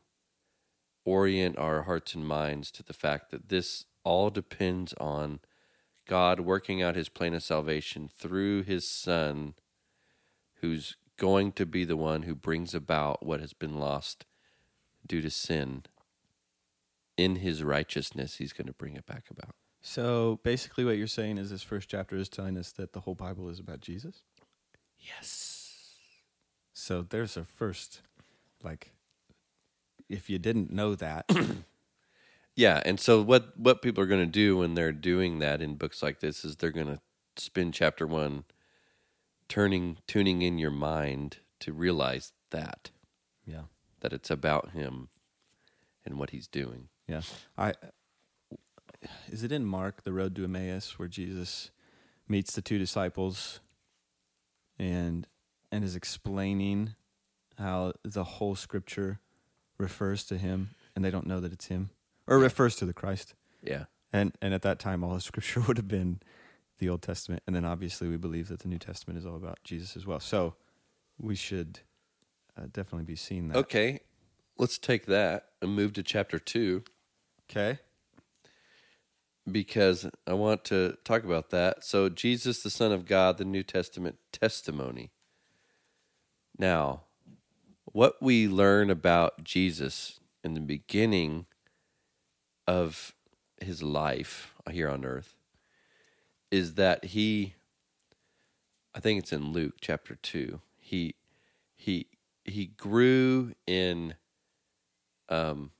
orient 1.05 1.59
our 1.59 1.83
hearts 1.83 2.15
and 2.15 2.27
minds 2.27 2.71
to 2.71 2.83
the 2.83 2.93
fact 2.93 3.31
that 3.31 3.49
this 3.49 3.87
all 4.05 4.31
depends 4.31 4.95
on 5.01 5.41
God 6.07 6.41
working 6.41 6.81
out 6.81 6.95
his 6.95 7.09
plan 7.09 7.35
of 7.35 7.43
salvation 7.43 8.09
through 8.17 8.63
his 8.63 8.89
Son, 8.89 9.55
who's 10.61 10.97
going 11.17 11.53
to 11.53 11.67
be 11.67 11.85
the 11.85 11.97
one 11.97 12.23
who 12.23 12.35
brings 12.35 12.75
about 12.75 13.25
what 13.25 13.41
has 13.41 13.53
been 13.53 13.79
lost 13.79 14.25
due 15.07 15.23
to 15.23 15.31
sin. 15.31 15.85
In 17.17 17.37
his 17.37 17.63
righteousness, 17.63 18.37
he's 18.37 18.53
going 18.53 18.67
to 18.67 18.75
bring 18.75 18.95
it 18.95 19.07
back 19.07 19.25
about. 19.31 19.55
So 19.81 20.41
basically 20.43 20.85
what 20.85 20.99
you're 20.99 21.07
saying 21.07 21.39
is 21.39 21.51
this 21.51 21.63
first 21.63 21.89
chapter 21.89 22.17
is 22.17 22.29
telling 22.29 22.59
us 22.59 22.73
that 22.73 22.93
the 22.93 23.01
whole 23.01 23.15
Bible 23.15 23.49
is 23.49 23.59
about 23.59 23.81
Jesus? 23.81 24.23
Yes. 24.99 25.97
So 26.73 27.03
there's 27.03 27.37
a 27.37 27.45
first 27.45 28.03
like 28.63 28.93
if 30.09 30.29
you 30.29 30.39
didn't 30.39 30.71
know 30.71 30.95
that, 30.97 31.31
Yeah, 32.57 32.83
and 32.87 32.99
so 32.99 33.21
what 33.21 33.57
what 33.59 33.83
people 33.83 34.03
are 34.03 34.07
going 34.07 34.25
to 34.25 34.27
do 34.27 34.57
when 34.57 34.75
they're 34.75 34.91
doing 34.91 35.39
that 35.41 35.61
in 35.61 35.77
books 35.77 36.03
like 36.03 36.21
this 36.21 36.43
is 36.43 36.57
they're 36.57 36.71
going 36.71 36.87
to 36.87 37.01
spin 37.37 37.71
chapter 37.71 38.07
1 38.07 38.45
turning 39.49 39.99
tuning 40.07 40.43
in 40.43 40.59
your 40.59 40.71
mind 40.71 41.39
to 41.61 41.73
realize 41.73 42.33
that 42.51 42.91
yeah. 43.47 43.63
that 44.01 44.13
it's 44.13 44.31
about 44.31 44.71
him 44.71 45.09
and 46.05 46.19
what 46.19 46.31
he's 46.31 46.47
doing. 46.47 46.89
Yeah. 47.09 47.23
I 47.57 47.75
is 49.29 49.43
it 49.43 49.53
in 49.53 49.65
Mark, 49.65 50.05
the 50.05 50.13
road 50.13 50.35
to 50.37 50.45
Emmaus, 50.45 50.99
where 50.99 51.09
Jesus 51.09 51.71
meets 52.29 52.53
the 52.53 52.63
two 52.63 52.79
disciples 52.79 53.61
and 54.79 55.27
and 55.71 55.85
is 55.85 55.97
explaining 55.97 56.95
how 57.59 57.93
the 58.03 58.25
whole 58.25 58.55
scripture 58.55 59.21
refers 59.79 60.25
to 60.25 60.39
him 60.39 60.71
and 60.95 61.05
they 61.05 61.11
don't 61.11 61.27
know 61.27 61.41
that 61.41 61.53
it's 61.53 61.67
him. 61.67 61.91
Or 62.27 62.39
refers 62.39 62.77
to 62.77 62.87
the 62.87 62.93
Christ. 62.93 63.35
Yeah. 63.63 63.85
And 64.13 64.35
and 64.41 64.55
at 64.55 64.63
that 64.63 64.79
time 64.79 65.05
all 65.05 65.15
the 65.15 65.21
scripture 65.31 65.61
would 65.61 65.77
have 65.77 65.89
been 65.89 66.21
the 66.79 66.89
Old 66.89 67.03
Testament. 67.03 67.43
And 67.47 67.55
then 67.55 67.65
obviously 67.65 68.09
we 68.09 68.17
believe 68.17 68.49
that 68.49 68.61
the 68.61 68.69
New 68.69 68.79
Testament 68.79 69.19
is 69.19 69.27
all 69.27 69.37
about 69.37 69.59
Jesus 69.65 69.97
as 69.97 70.07
well. 70.07 70.21
So 70.21 70.55
we 71.19 71.35
should 71.35 71.81
uh, 72.57 72.67
definitely 72.73 73.05
be 73.05 73.17
seeing 73.17 73.49
that. 73.49 73.57
Okay. 73.57 74.01
Let's 74.59 74.79
take 74.79 75.07
that 75.07 75.47
and 75.61 75.75
move 75.75 75.93
to 75.95 76.03
chapter 76.03 76.39
2 76.39 76.83
Okay. 77.51 77.79
because 79.51 80.07
I 80.27 80.33
want 80.33 80.65
to 80.65 80.97
talk 81.05 81.25
about 81.25 81.51
that. 81.51 81.85
So, 81.85 82.09
Jesus, 82.09 82.63
the 82.63 82.71
Son 82.71 82.91
of 82.91 83.07
God, 83.07 83.39
the 83.39 83.45
New 83.45 83.63
Testament 83.63 84.17
testimony. 84.33 85.13
Now, 86.59 87.03
what 87.85 88.17
we 88.21 88.49
learn 88.49 88.91
about 88.91 89.45
Jesus 89.45 90.19
in 90.43 90.55
the 90.55 90.61
beginning 90.61 91.47
of 92.67 93.15
his 93.61 93.83
life 93.83 94.55
here 94.71 94.89
on 94.89 95.05
earth 95.05 95.36
is 96.51 96.75
that 96.75 97.07
he 97.07 97.55
I 98.95 99.01
think 99.01 99.19
it's 99.19 99.33
in 99.33 99.53
Luke 99.53 99.75
chapter 99.81 100.15
2. 100.15 100.61
He 100.79 101.17
he 101.75 102.07
he 102.45 102.67
grew 102.67 103.53
in 103.67 104.15
um 105.29 105.71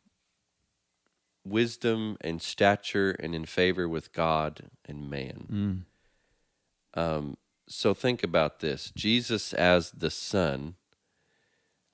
wisdom 1.45 2.17
and 2.21 2.43
stature 2.43 3.13
and 3.13 3.35
in 3.35 3.47
favor 3.47 3.89
with 3.89 4.13
God 4.13 4.71
and 4.85 5.09
man. 5.09 5.87
Mm. 6.97 7.01
Um, 7.01 7.37
so 7.69 7.95
think 7.95 8.23
about 8.23 8.61
this. 8.61 8.93
Jesus 8.95 9.53
as 9.53 9.91
the 9.93 10.11
son 10.11 10.75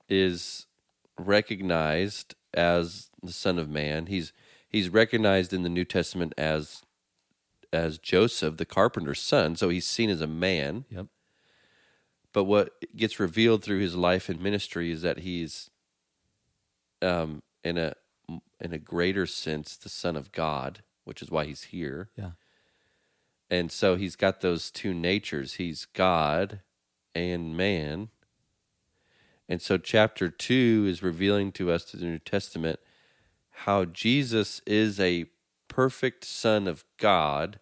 is 0.09 0.65
recognized 1.17 2.35
as 2.53 3.09
the 3.21 3.31
son 3.31 3.57
of 3.57 3.69
man. 3.69 4.07
He's 4.07 4.33
he's 4.67 4.89
recognized 4.89 5.53
in 5.53 5.63
the 5.63 5.69
New 5.69 5.85
Testament 5.85 6.33
as 6.37 6.81
as 7.73 7.97
Joseph, 7.97 8.57
the 8.57 8.65
carpenter's 8.65 9.19
son, 9.19 9.55
so 9.55 9.69
he's 9.69 9.87
seen 9.87 10.09
as 10.09 10.21
a 10.21 10.27
man. 10.27 10.85
Yep. 10.89 11.07
But 12.31 12.43
what 12.45 12.73
gets 12.95 13.19
revealed 13.19 13.63
through 13.63 13.79
his 13.79 13.95
life 13.95 14.29
and 14.29 14.39
ministry 14.39 14.91
is 14.91 15.01
that 15.01 15.19
he's 15.19 15.69
um 17.01 17.41
in 17.63 17.77
a 17.77 17.95
in 18.61 18.71
a 18.71 18.77
greater 18.77 19.25
sense 19.25 19.75
the 19.75 19.89
son 19.89 20.15
of 20.15 20.31
God, 20.31 20.83
which 21.03 21.21
is 21.21 21.31
why 21.31 21.45
he's 21.45 21.63
here. 21.63 22.09
Yeah. 22.15 22.31
And 23.49 23.71
so 23.71 23.95
he's 23.95 24.15
got 24.15 24.41
those 24.41 24.71
two 24.71 24.93
natures. 24.93 25.55
He's 25.55 25.85
God 25.85 26.61
and 27.13 27.57
man. 27.57 28.09
And 29.49 29.61
so 29.61 29.77
chapter 29.77 30.29
2 30.29 30.85
is 30.87 31.03
revealing 31.03 31.51
to 31.53 31.69
us 31.69 31.83
to 31.85 31.97
the 31.97 32.05
New 32.05 32.19
Testament 32.19 32.79
how 33.65 33.85
Jesus 33.85 34.61
is 34.65 34.99
a 34.99 35.25
perfect 35.67 36.23
son 36.23 36.67
of 36.67 36.85
God 36.97 37.59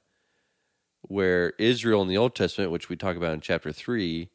where 1.02 1.54
Israel 1.58 2.02
in 2.02 2.08
the 2.08 2.18
Old 2.18 2.36
Testament, 2.36 2.72
which 2.72 2.90
we 2.90 2.96
talk 2.96 3.18
about 3.18 3.34
in 3.34 3.42
chapter 3.42 3.72
3, 3.72 4.30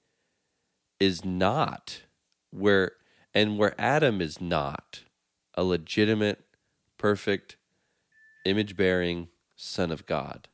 is 0.99 1.25
not 1.25 2.03
where 2.51 2.93
and 3.35 3.59
where 3.59 3.75
Adam 3.79 4.21
is 4.21 4.41
not 4.41 5.03
a 5.55 5.63
legitimate 5.63 6.45
perfect 6.97 7.57
image 8.45 8.77
bearing 8.77 9.29
son 9.55 9.91
of 9.91 10.07
God. 10.07 10.49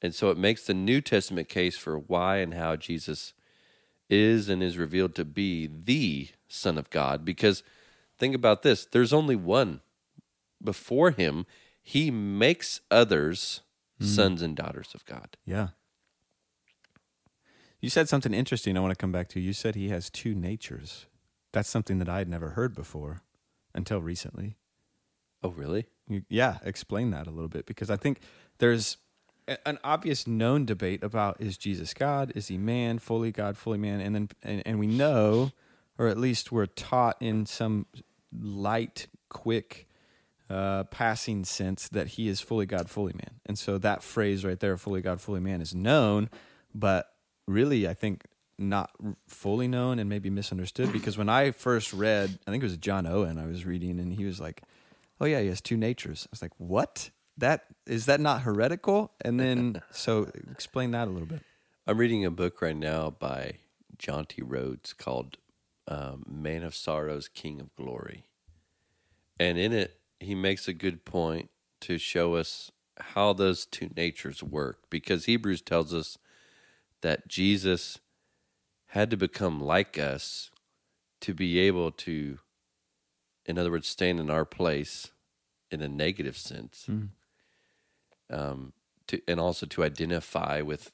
And 0.00 0.14
so 0.14 0.30
it 0.30 0.38
makes 0.38 0.64
the 0.64 0.74
New 0.74 1.00
Testament 1.00 1.48
case 1.48 1.76
for 1.76 1.98
why 1.98 2.36
and 2.38 2.54
how 2.54 2.76
Jesus 2.76 3.34
is 4.08 4.48
and 4.48 4.62
is 4.62 4.78
revealed 4.78 5.14
to 5.16 5.24
be 5.24 5.66
the 5.66 6.28
Son 6.48 6.78
of 6.78 6.88
God. 6.90 7.24
Because 7.24 7.62
think 8.16 8.34
about 8.34 8.62
this 8.62 8.86
there's 8.86 9.12
only 9.12 9.36
one. 9.36 9.80
Before 10.62 11.10
him, 11.10 11.46
he 11.82 12.10
makes 12.10 12.80
others 12.90 13.60
Mm-hmm. 14.00 14.12
sons 14.14 14.42
and 14.42 14.54
daughters 14.56 14.92
of 14.94 15.04
God. 15.06 15.36
Yeah. 15.44 15.68
You 17.80 17.90
said 17.90 18.08
something 18.08 18.34
interesting 18.34 18.76
I 18.76 18.80
want 18.80 18.90
to 18.92 18.96
come 19.00 19.12
back 19.12 19.28
to. 19.30 19.40
You 19.40 19.52
said 19.52 19.74
he 19.74 19.88
has 19.90 20.10
two 20.10 20.34
natures. 20.34 21.06
That's 21.52 21.68
something 21.68 21.98
that 21.98 22.08
I 22.08 22.18
had 22.18 22.28
never 22.28 22.50
heard 22.50 22.74
before 22.74 23.22
until 23.74 24.00
recently. 24.00 24.56
Oh, 25.42 25.50
really? 25.50 25.86
You- 26.08 26.24
Yeah, 26.28 26.58
explain 26.64 27.10
that 27.10 27.26
a 27.26 27.30
little 27.30 27.48
bit 27.48 27.66
because 27.66 27.90
I 27.90 27.96
think 27.96 28.20
there's 28.58 28.98
a- 29.46 29.66
an 29.66 29.78
obvious 29.84 30.26
known 30.26 30.64
debate 30.64 31.02
about 31.02 31.40
is 31.40 31.56
Jesus 31.56 31.94
God, 31.94 32.32
is 32.34 32.48
he 32.48 32.58
man, 32.58 32.98
fully 32.98 33.30
God, 33.32 33.56
fully 33.56 33.78
man, 33.78 34.00
and 34.00 34.14
then 34.14 34.28
and, 34.42 34.62
and 34.66 34.78
we 34.78 34.86
know, 34.86 35.52
or 35.96 36.08
at 36.08 36.18
least 36.18 36.50
we're 36.52 36.66
taught 36.66 37.16
in 37.20 37.46
some 37.46 37.86
light, 38.32 39.06
quick, 39.28 39.87
uh, 40.50 40.84
passing 40.84 41.44
sense 41.44 41.88
that 41.88 42.08
he 42.08 42.28
is 42.28 42.40
fully 42.40 42.66
God, 42.66 42.88
fully 42.88 43.12
man, 43.12 43.40
and 43.46 43.58
so 43.58 43.78
that 43.78 44.02
phrase 44.02 44.44
right 44.44 44.58
there, 44.58 44.76
fully 44.76 45.00
God, 45.00 45.20
fully 45.20 45.40
man, 45.40 45.60
is 45.60 45.74
known, 45.74 46.30
but 46.74 47.12
really, 47.46 47.88
I 47.88 47.94
think 47.94 48.24
not 48.60 48.90
fully 49.28 49.68
known 49.68 50.00
and 50.00 50.08
maybe 50.08 50.30
misunderstood 50.30 50.92
because 50.92 51.16
when 51.16 51.28
I 51.28 51.52
first 51.52 51.92
read, 51.92 52.40
I 52.46 52.50
think 52.50 52.62
it 52.62 52.66
was 52.66 52.76
John 52.76 53.06
Owen 53.06 53.38
I 53.38 53.46
was 53.46 53.64
reading, 53.64 54.00
and 54.00 54.12
he 54.12 54.24
was 54.24 54.40
like 54.40 54.62
oh 55.20 55.26
yeah, 55.26 55.40
he 55.40 55.48
has 55.48 55.60
two 55.60 55.76
natures. 55.76 56.26
I 56.26 56.30
was 56.30 56.42
like, 56.42 56.52
what? 56.58 57.10
That 57.36 57.66
is 57.86 58.06
that 58.06 58.20
not 58.20 58.42
heretical? 58.42 59.12
And 59.20 59.38
then 59.38 59.82
so 59.90 60.30
explain 60.50 60.90
that 60.92 61.08
a 61.08 61.10
little 61.10 61.28
bit. 61.28 61.42
I'm 61.86 61.98
reading 61.98 62.24
a 62.24 62.30
book 62.30 62.60
right 62.60 62.76
now 62.76 63.10
by 63.10 63.54
John 63.96 64.26
T. 64.26 64.42
Rhodes 64.42 64.92
called 64.92 65.38
um, 65.86 66.24
Man 66.28 66.62
of 66.62 66.74
Sorrows, 66.74 67.28
King 67.28 67.60
of 67.60 67.74
Glory. 67.76 68.24
And 69.40 69.56
in 69.56 69.72
it, 69.72 69.97
he 70.20 70.34
makes 70.34 70.68
a 70.68 70.72
good 70.72 71.04
point 71.04 71.50
to 71.80 71.98
show 71.98 72.34
us 72.34 72.70
how 72.98 73.32
those 73.32 73.64
two 73.66 73.90
natures 73.96 74.42
work 74.42 74.78
because 74.90 75.24
Hebrews 75.26 75.62
tells 75.62 75.94
us 75.94 76.18
that 77.02 77.28
Jesus 77.28 78.00
had 78.88 79.10
to 79.10 79.16
become 79.16 79.60
like 79.60 79.98
us 79.98 80.50
to 81.20 81.34
be 81.34 81.58
able 81.60 81.90
to, 81.92 82.38
in 83.46 83.58
other 83.58 83.70
words, 83.70 83.86
stand 83.86 84.18
in 84.18 84.30
our 84.30 84.44
place 84.44 85.12
in 85.70 85.82
a 85.82 85.88
negative 85.88 86.36
sense 86.36 86.86
um, 88.30 88.72
to, 89.06 89.20
and 89.28 89.38
also 89.38 89.66
to 89.66 89.84
identify 89.84 90.60
with 90.60 90.92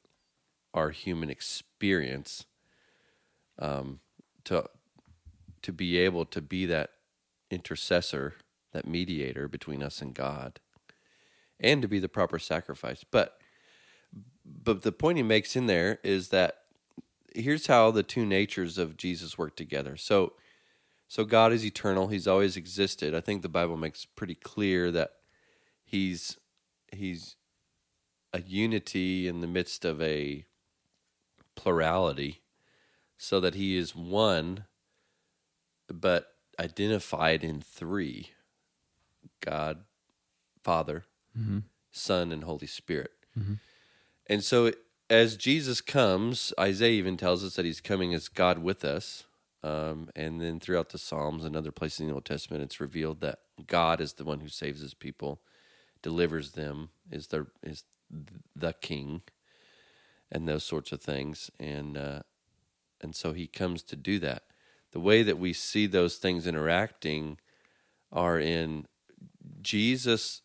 our 0.74 0.90
human 0.90 1.30
experience 1.30 2.46
um, 3.58 4.00
to 4.44 4.68
to 5.62 5.72
be 5.72 5.96
able 5.96 6.26
to 6.26 6.42
be 6.42 6.66
that 6.66 6.90
intercessor, 7.50 8.34
that 8.74 8.86
mediator 8.86 9.48
between 9.48 9.82
us 9.82 10.02
and 10.02 10.14
God, 10.14 10.60
and 11.58 11.80
to 11.80 11.88
be 11.88 11.98
the 11.98 12.08
proper 12.08 12.38
sacrifice. 12.38 13.04
But 13.10 13.38
but 14.44 14.82
the 14.82 14.92
point 14.92 15.16
he 15.16 15.22
makes 15.22 15.56
in 15.56 15.66
there 15.66 15.98
is 16.04 16.28
that 16.28 16.58
here's 17.34 17.66
how 17.66 17.90
the 17.90 18.02
two 18.02 18.26
natures 18.26 18.76
of 18.76 18.98
Jesus 18.98 19.38
work 19.38 19.56
together. 19.56 19.96
So 19.96 20.34
so 21.08 21.24
God 21.24 21.52
is 21.52 21.64
eternal; 21.64 22.08
He's 22.08 22.28
always 22.28 22.56
existed. 22.56 23.14
I 23.14 23.20
think 23.20 23.40
the 23.40 23.48
Bible 23.48 23.78
makes 23.78 24.04
pretty 24.04 24.34
clear 24.34 24.90
that 24.90 25.12
He's 25.86 26.36
He's 26.92 27.36
a 28.34 28.42
unity 28.42 29.28
in 29.28 29.40
the 29.40 29.46
midst 29.46 29.84
of 29.84 30.02
a 30.02 30.44
plurality 31.54 32.42
so 33.16 33.40
that 33.40 33.54
he 33.54 33.76
is 33.76 33.94
one 33.94 34.64
but 35.88 36.34
identified 36.58 37.44
in 37.44 37.60
three 37.60 38.30
God, 39.44 39.84
Father, 40.62 41.04
Son, 41.90 42.32
and 42.32 42.44
Holy 42.44 42.66
Spirit. 42.66 43.10
And 44.26 44.42
so 44.42 44.72
as 45.10 45.36
Jesus 45.36 45.80
comes, 45.80 46.52
Isaiah 46.58 46.92
even 46.92 47.16
tells 47.16 47.44
us 47.44 47.56
that 47.56 47.64
he's 47.64 47.80
coming 47.80 48.14
as 48.14 48.28
God 48.28 48.58
with 48.58 48.84
us. 48.84 49.24
Um, 49.62 50.08
and 50.14 50.40
then 50.40 50.60
throughout 50.60 50.90
the 50.90 50.98
Psalms 50.98 51.44
and 51.44 51.56
other 51.56 51.72
places 51.72 52.00
in 52.00 52.08
the 52.08 52.14
Old 52.14 52.24
Testament, 52.24 52.62
it's 52.62 52.80
revealed 52.80 53.20
that 53.20 53.38
God 53.66 54.00
is 54.00 54.14
the 54.14 54.24
one 54.24 54.40
who 54.40 54.48
saves 54.48 54.80
his 54.80 54.94
people, 54.94 55.40
delivers 56.02 56.52
them, 56.52 56.90
is 57.10 57.28
the 57.28 57.46
is 57.62 57.84
the 58.54 58.74
King, 58.74 59.22
and 60.30 60.46
those 60.46 60.64
sorts 60.64 60.92
of 60.92 61.00
things. 61.00 61.50
And 61.58 61.96
uh, 61.96 62.20
and 63.00 63.14
so 63.14 63.32
he 63.32 63.46
comes 63.46 63.82
to 63.84 63.96
do 63.96 64.18
that. 64.20 64.42
The 64.92 65.00
way 65.00 65.22
that 65.22 65.38
we 65.38 65.52
see 65.52 65.86
those 65.86 66.16
things 66.16 66.46
interacting 66.46 67.38
are 68.12 68.38
in 68.38 68.86
Jesus. 69.62 70.42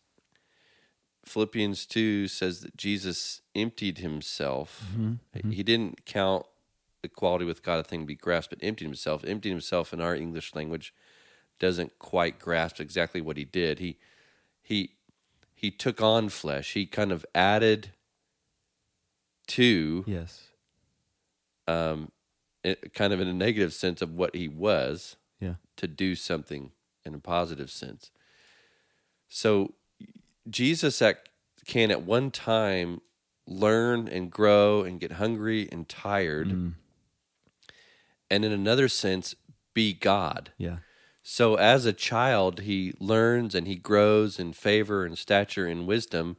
Philippians 1.25 1.85
2 1.85 2.27
says 2.27 2.61
that 2.61 2.75
Jesus 2.77 3.41
emptied 3.55 3.99
himself. 3.99 4.83
He 5.51 5.63
didn't 5.63 6.05
count 6.05 6.45
equality 7.03 7.45
with 7.45 7.61
God 7.63 7.79
a 7.79 7.83
thing 7.83 8.01
to 8.01 8.05
be 8.05 8.15
grasped, 8.15 8.49
but 8.51 8.59
emptied 8.63 8.85
himself. 8.85 9.23
Emptied 9.23 9.49
himself 9.51 9.93
in 9.93 10.01
our 10.01 10.15
English 10.15 10.55
language 10.55 10.93
doesn't 11.59 11.99
quite 11.99 12.39
grasp 12.39 12.79
exactly 12.79 13.19
what 13.21 13.35
he 13.37 13.43
did. 13.45 13.79
He 13.79 13.97
he 14.61 14.95
he 15.53 15.69
took 15.71 16.01
on 16.01 16.29
flesh. 16.29 16.73
He 16.73 16.85
kind 16.85 17.11
of 17.11 17.25
added 17.35 17.91
to 19.47 20.03
Yes. 20.07 20.47
um, 21.67 22.11
it, 22.63 22.93
kind 22.93 23.13
of 23.13 23.19
in 23.19 23.27
a 23.27 23.33
negative 23.33 23.73
sense 23.73 24.01
of 24.01 24.13
what 24.13 24.35
he 24.35 24.47
was 24.47 25.15
Yeah. 25.39 25.55
to 25.77 25.87
do 25.87 26.15
something 26.15 26.71
in 27.05 27.13
a 27.13 27.19
positive 27.19 27.69
sense. 27.69 28.09
So 29.29 29.75
Jesus 30.49 31.01
at, 31.01 31.29
can 31.65 31.91
at 31.91 32.03
one 32.03 32.31
time 32.31 33.01
learn 33.47 34.07
and 34.07 34.29
grow 34.29 34.81
and 34.81 34.99
get 34.99 35.13
hungry 35.13 35.69
and 35.71 35.87
tired, 35.87 36.49
mm. 36.49 36.73
and 38.29 38.45
in 38.45 38.51
another 38.51 38.87
sense, 38.87 39.35
be 39.73 39.93
God. 39.93 40.51
Yeah. 40.57 40.77
So 41.21 41.55
as 41.55 41.85
a 41.85 41.93
child, 41.93 42.61
he 42.61 42.93
learns 42.99 43.53
and 43.53 43.67
he 43.67 43.75
grows 43.75 44.39
in 44.39 44.53
favor 44.53 45.05
and 45.05 45.17
stature 45.17 45.67
and 45.67 45.85
wisdom 45.85 46.37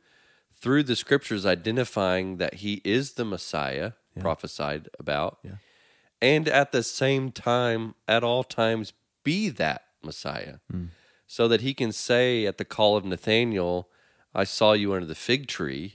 through 0.52 0.82
the 0.82 0.96
scriptures, 0.96 1.46
identifying 1.46 2.36
that 2.36 2.54
he 2.54 2.82
is 2.84 3.12
the 3.12 3.24
Messiah 3.24 3.92
prophesied 4.18 4.88
about, 4.98 5.38
Yeah. 5.42 5.56
and 6.20 6.48
at 6.48 6.72
the 6.72 6.82
same 6.82 7.30
time, 7.30 7.94
at 8.08 8.22
all 8.24 8.44
times, 8.44 8.92
be 9.22 9.48
that 9.50 9.84
Messiah, 10.02 10.56
mm. 10.70 10.88
So 11.32 11.46
that 11.46 11.60
he 11.60 11.74
can 11.74 11.92
say 11.92 12.44
at 12.44 12.58
the 12.58 12.64
call 12.64 12.96
of 12.96 13.04
Nathaniel, 13.04 13.88
"I 14.34 14.42
saw 14.42 14.72
you 14.72 14.92
under 14.94 15.06
the 15.06 15.14
fig 15.14 15.46
tree." 15.46 15.94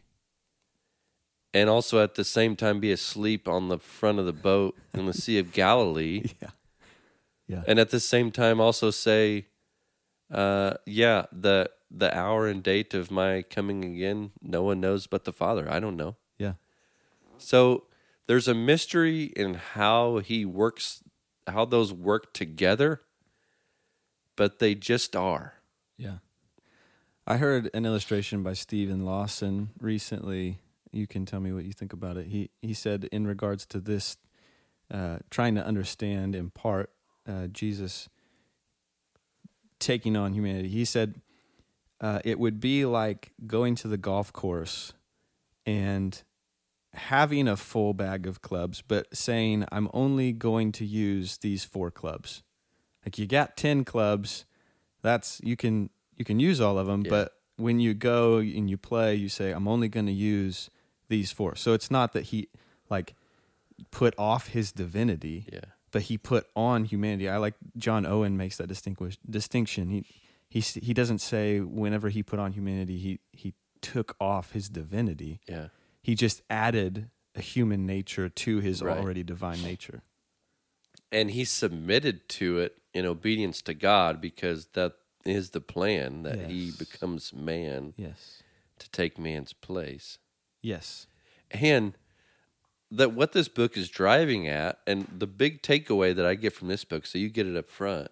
And 1.53 1.69
also 1.69 2.01
at 2.01 2.15
the 2.15 2.23
same 2.23 2.55
time 2.55 2.79
be 2.79 2.91
asleep 2.93 3.45
on 3.45 3.67
the 3.67 3.77
front 3.77 4.17
of 4.19 4.25
the 4.25 4.31
boat 4.33 4.77
in 4.93 5.07
the 5.07 5.13
Sea 5.13 5.37
of 5.39 5.51
Galilee 5.51 6.23
Yeah. 6.41 6.49
Yeah. 7.47 7.63
and 7.67 7.79
at 7.79 7.89
the 7.89 7.99
same 7.99 8.31
time 8.31 8.59
also 8.61 8.91
say 8.91 9.47
uh 10.31 10.73
yeah 10.85 11.25
the 11.31 11.69
the 11.91 12.09
hour 12.17 12.47
and 12.47 12.63
date 12.63 12.93
of 12.93 13.11
my 13.11 13.43
coming 13.43 13.83
again 13.85 14.31
no 14.41 14.63
one 14.63 14.79
knows 14.81 15.05
but 15.05 15.23
the 15.25 15.31
father 15.31 15.71
i 15.71 15.79
don't 15.79 15.95
know 15.95 16.15
Yeah. 16.39 16.53
so 17.37 17.85
there's 18.27 18.47
a 18.47 18.53
mystery 18.55 19.25
in 19.25 19.53
how 19.53 20.17
he 20.17 20.45
works, 20.45 21.03
how 21.45 21.63
those 21.65 21.93
work 21.93 22.33
together, 22.33 23.01
but 24.35 24.59
they 24.59 24.75
just 24.75 25.15
are. 25.15 25.53
Yeah. 25.97 26.17
I 27.27 27.37
heard 27.37 27.69
an 27.73 27.85
illustration 27.85 28.43
by 28.43 28.53
Steven 28.53 29.05
Lawson 29.05 29.71
recently. 29.79 30.59
You 30.91 31.07
can 31.07 31.25
tell 31.25 31.39
me 31.39 31.51
what 31.51 31.65
you 31.65 31.73
think 31.73 31.91
about 31.93 32.17
it. 32.17 32.27
He 32.27 32.49
he 32.61 32.73
said 32.73 33.09
in 33.11 33.25
regards 33.25 33.65
to 33.67 33.79
this, 33.79 34.17
uh, 34.91 35.17
trying 35.29 35.55
to 35.55 35.65
understand 35.65 36.35
in 36.35 36.51
part 36.51 36.91
uh, 37.27 37.47
Jesus 37.47 38.09
taking 39.79 40.15
on 40.15 40.33
humanity. 40.33 40.69
He 40.69 40.85
said 40.85 41.21
uh, 41.99 42.19
it 42.23 42.39
would 42.39 42.59
be 42.59 42.85
like 42.85 43.31
going 43.47 43.75
to 43.75 43.87
the 43.87 43.97
golf 43.97 44.31
course 44.31 44.93
and 45.65 46.21
having 46.93 47.47
a 47.47 47.57
full 47.57 47.93
bag 47.93 48.27
of 48.27 48.41
clubs, 48.41 48.81
but 48.81 49.15
saying 49.15 49.65
I'm 49.71 49.89
only 49.93 50.31
going 50.31 50.71
to 50.73 50.85
use 50.85 51.37
these 51.37 51.65
four 51.65 51.91
clubs. 51.91 52.43
Like 53.05 53.17
you 53.17 53.27
got 53.27 53.55
ten 53.55 53.83
clubs, 53.85 54.45
that's 55.01 55.39
you 55.43 55.55
can 55.55 55.89
you 56.17 56.25
can 56.25 56.39
use 56.39 56.59
all 56.59 56.77
of 56.79 56.87
them, 56.87 57.03
Yeah. 57.03 57.09
but 57.09 57.31
when 57.57 57.79
you 57.79 57.93
go 57.93 58.37
and 58.37 58.69
you 58.69 58.77
play, 58.77 59.15
you 59.15 59.29
say 59.29 59.51
I'm 59.51 59.67
only 59.67 59.87
going 59.87 60.07
to 60.07 60.11
use 60.11 60.69
these 61.07 61.31
four. 61.31 61.55
So 61.55 61.73
it's 61.73 61.91
not 61.91 62.13
that 62.13 62.23
he 62.25 62.49
like 62.89 63.13
put 63.91 64.13
off 64.17 64.47
his 64.47 64.71
divinity, 64.71 65.45
Yeah. 65.51 65.59
but 65.91 66.03
he 66.03 66.17
put 66.17 66.47
on 66.55 66.85
humanity. 66.85 67.29
I 67.29 67.37
like 67.37 67.53
John 67.77 68.05
Owen 68.05 68.35
makes 68.37 68.57
that 68.57 68.67
distinguish 68.67 69.17
distinction. 69.29 69.89
He 69.89 70.05
he 70.49 70.59
he 70.61 70.93
doesn't 70.93 71.19
say 71.19 71.59
whenever 71.59 72.09
he 72.09 72.23
put 72.23 72.39
on 72.39 72.53
humanity, 72.53 72.97
he 72.97 73.19
he 73.31 73.53
took 73.81 74.15
off 74.19 74.51
his 74.53 74.67
divinity. 74.69 75.39
Yeah. 75.47 75.67
He 76.01 76.15
just 76.15 76.41
added 76.49 77.09
a 77.35 77.41
human 77.41 77.85
nature 77.85 78.29
to 78.29 78.59
his 78.59 78.81
Right. 78.81 78.97
already 78.97 79.23
divine 79.23 79.61
nature. 79.61 80.01
And 81.11 81.31
he 81.31 81.45
submitted 81.45 82.27
to 82.29 82.59
it 82.59 82.77
in 82.95 83.05
obedience 83.05 83.61
to 83.63 83.73
God 83.75 84.19
because 84.19 84.67
that 84.73 84.93
is 85.25 85.51
the 85.51 85.61
plan 85.61 86.23
that 86.23 86.39
he 86.49 86.71
becomes 86.71 87.33
man 87.33 87.93
Yes. 87.97 88.41
to 88.79 88.89
take 88.89 89.19
man's 89.19 89.53
place. 89.53 90.17
Yes. 90.61 91.05
and 91.51 91.93
that 92.91 93.13
what 93.13 93.31
this 93.33 93.47
book 93.47 93.75
is 93.77 93.89
driving 93.89 94.47
at 94.47 94.79
and 94.87 95.07
the 95.17 95.27
big 95.27 95.61
takeaway 95.61 96.15
that 96.15 96.25
i 96.25 96.33
get 96.35 96.53
from 96.53 96.67
this 96.69 96.83
book 96.85 97.05
so 97.05 97.17
you 97.17 97.29
get 97.29 97.47
it 97.47 97.55
up 97.57 97.67
front 97.67 98.09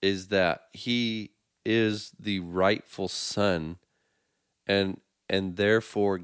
is 0.00 0.28
that 0.28 0.62
he 0.72 1.30
is 1.66 2.12
the 2.18 2.38
rightful 2.40 3.08
son 3.08 3.76
and 4.66 5.00
and 5.28 5.56
therefore 5.56 6.20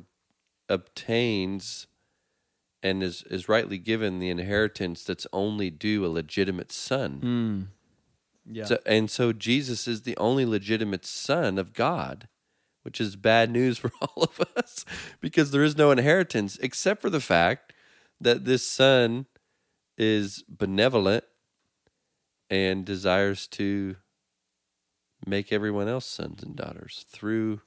obtains 0.69 1.87
and 2.83 3.03
is 3.03 3.23
is 3.31 3.49
rightly 3.49 3.79
given 3.79 4.19
the 4.19 4.31
inheritance 4.31 5.05
that's 5.05 5.27
only 5.33 5.71
due 5.71 6.05
a 6.05 6.09
legitimate 6.09 6.73
son 6.73 7.21
hmm. 7.21 7.63
Yeah. 8.51 8.65
so, 8.65 8.79
and 8.87 9.11
so 9.11 9.33
Jesus 9.33 9.87
is 9.87 10.03
the 10.03 10.17
only 10.17 10.47
legitimate 10.47 11.05
son 11.05 11.59
of 11.59 11.75
God, 11.75 12.29
which 12.83 13.01
is 13.01 13.17
bad 13.17 13.51
news 13.51 13.79
for 13.79 13.91
all 14.01 14.25
of 14.25 14.41
us 14.57 14.85
because 15.21 15.51
there 15.51 15.63
is 15.63 15.77
no 15.77 15.91
inheritance 15.91 16.57
except 16.63 17.03
for 17.03 17.11
the 17.11 17.21
fact 17.21 17.73
that 18.21 18.45
this 18.45 18.67
son 18.67 19.27
is 19.97 20.43
benevolent 20.49 21.25
and 22.49 22.85
desires 22.85 23.47
to 23.49 23.97
make 25.27 25.53
everyone 25.53 25.89
else 25.89 26.07
sons 26.07 26.43
and 26.43 26.57
daughters 26.57 27.05
through 27.09 27.61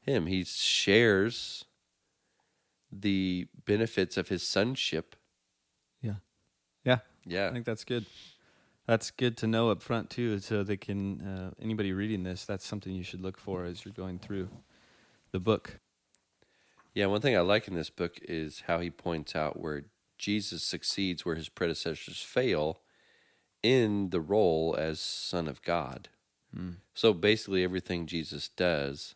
him. 0.00 0.26
He 0.26 0.42
shares 0.44 1.65
the 3.00 3.48
benefits 3.64 4.16
of 4.16 4.28
his 4.28 4.42
sonship. 4.42 5.16
yeah. 6.00 6.14
Yeah. 6.84 6.98
Yeah. 7.24 7.48
I 7.48 7.52
think 7.52 7.64
that's 7.64 7.84
good. 7.84 8.06
That's 8.86 9.10
good 9.10 9.36
to 9.38 9.48
know 9.48 9.70
up 9.70 9.82
front 9.82 10.10
too, 10.10 10.38
so 10.38 10.62
they 10.62 10.76
can 10.76 11.20
uh, 11.20 11.50
anybody 11.60 11.92
reading 11.92 12.22
this. 12.22 12.44
That's 12.44 12.64
something 12.64 12.94
you 12.94 13.02
should 13.02 13.20
look 13.20 13.36
for 13.36 13.64
as 13.64 13.84
you're 13.84 13.92
going 13.92 14.20
through 14.20 14.48
the 15.32 15.40
book. 15.40 15.80
Yeah, 16.94 17.06
one 17.06 17.20
thing 17.20 17.36
I 17.36 17.40
like 17.40 17.66
in 17.66 17.74
this 17.74 17.90
book 17.90 18.18
is 18.22 18.62
how 18.68 18.78
he 18.78 18.90
points 18.90 19.34
out 19.34 19.58
where 19.60 19.84
Jesus 20.16 20.62
succeeds 20.62 21.24
where 21.26 21.34
his 21.34 21.48
predecessors 21.48 22.22
fail 22.22 22.80
in 23.62 24.10
the 24.10 24.20
role 24.20 24.76
as 24.78 25.00
Son 25.00 25.48
of 25.48 25.60
God. 25.62 26.08
So 26.94 27.12
basically, 27.12 27.62
everything 27.64 28.06
Jesus 28.06 28.48
does 28.48 29.14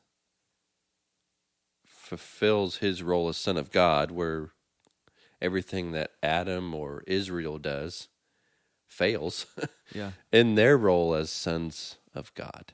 fulfills 2.11 2.79
his 2.79 3.05
role 3.05 3.29
as 3.29 3.37
Son 3.37 3.57
of 3.57 3.71
God, 3.71 4.11
where 4.11 4.51
everything 5.41 5.93
that 5.93 6.11
Adam 6.25 6.75
or 6.75 7.05
Israel 7.07 7.57
does 7.59 8.09
fails 8.89 9.47
Yeah. 9.95 10.11
in 10.33 10.57
their 10.57 10.77
role 10.77 11.15
as 11.15 11.31
sons 11.31 11.99
of 12.13 12.35
God. 12.35 12.73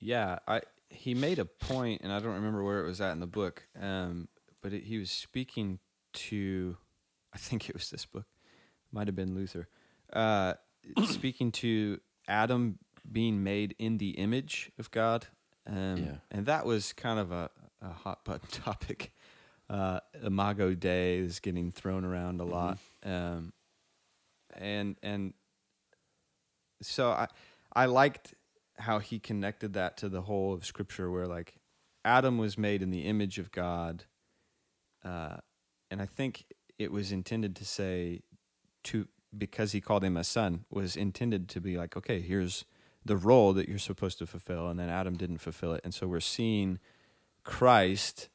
Yeah, 0.00 0.38
I 0.46 0.60
he 0.90 1.14
made 1.14 1.38
a 1.38 1.46
point, 1.46 2.02
and 2.04 2.12
I 2.12 2.20
don't 2.20 2.34
remember 2.34 2.62
where 2.62 2.80
it 2.84 2.86
was 2.86 3.00
at 3.00 3.12
in 3.12 3.20
the 3.20 3.26
book, 3.26 3.66
um, 3.80 4.28
but 4.60 4.74
it, 4.74 4.84
he 4.84 4.98
was 4.98 5.10
speaking 5.10 5.78
to, 6.12 6.76
I 7.32 7.38
think 7.38 7.70
it 7.70 7.74
was 7.74 7.88
this 7.88 8.04
book, 8.04 8.26
might 8.92 9.08
have 9.08 9.16
been 9.16 9.34
Luther, 9.34 9.66
uh, 10.12 10.54
speaking 11.06 11.50
to 11.52 12.00
Adam 12.28 12.78
being 13.10 13.42
made 13.42 13.74
in 13.78 13.96
the 13.96 14.10
image 14.10 14.70
of 14.78 14.90
God, 14.90 15.28
um, 15.66 15.96
Yeah. 16.04 16.16
and 16.30 16.44
that 16.44 16.66
was 16.66 16.92
kind 16.92 17.18
of 17.18 17.32
a, 17.32 17.48
a 17.84 17.92
hot 17.92 18.24
button 18.24 18.48
topic. 18.50 19.12
Uh, 19.68 20.00
Imago 20.22 20.74
Dei 20.74 21.18
is 21.18 21.40
getting 21.40 21.72
thrown 21.72 22.04
around 22.04 22.40
a 22.40 22.44
lot, 22.44 22.78
um, 23.04 23.52
and 24.54 24.96
and 25.02 25.32
so 26.82 27.10
I 27.10 27.28
I 27.74 27.86
liked 27.86 28.34
how 28.78 28.98
he 28.98 29.18
connected 29.18 29.72
that 29.72 29.96
to 29.98 30.08
the 30.08 30.22
whole 30.22 30.52
of 30.52 30.66
Scripture, 30.66 31.10
where 31.10 31.26
like 31.26 31.54
Adam 32.04 32.36
was 32.36 32.58
made 32.58 32.82
in 32.82 32.90
the 32.90 33.02
image 33.02 33.38
of 33.38 33.50
God, 33.52 34.04
uh, 35.02 35.36
and 35.90 36.02
I 36.02 36.06
think 36.06 36.44
it 36.78 36.92
was 36.92 37.10
intended 37.10 37.56
to 37.56 37.64
say 37.64 38.20
to 38.84 39.08
because 39.36 39.72
he 39.72 39.80
called 39.80 40.04
him 40.04 40.16
a 40.16 40.24
son 40.24 40.64
was 40.70 40.94
intended 40.94 41.48
to 41.48 41.60
be 41.60 41.76
like 41.76 41.96
okay 41.96 42.20
here's 42.20 42.64
the 43.04 43.16
role 43.16 43.52
that 43.52 43.68
you're 43.68 43.78
supposed 43.78 44.18
to 44.18 44.26
fulfill 44.26 44.68
and 44.68 44.80
then 44.80 44.88
Adam 44.88 45.16
didn't 45.16 45.38
fulfill 45.38 45.74
it. 45.74 45.80
And 45.84 45.92
so 45.92 46.06
we're 46.06 46.20
seeing 46.20 46.78
Christ 47.44 48.28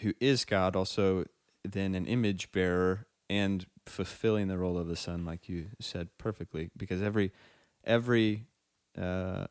who 0.00 0.12
is 0.20 0.44
God 0.44 0.76
also 0.76 1.24
then 1.64 1.94
an 1.94 2.06
image 2.06 2.52
bearer 2.52 3.06
and 3.30 3.64
fulfilling 3.86 4.48
the 4.48 4.58
role 4.58 4.78
of 4.78 4.88
the 4.88 4.96
son 4.96 5.24
like 5.24 5.48
you 5.48 5.66
said 5.80 6.08
perfectly 6.18 6.70
because 6.76 7.00
every 7.00 7.32
every 7.84 8.46
uh, 9.00 9.46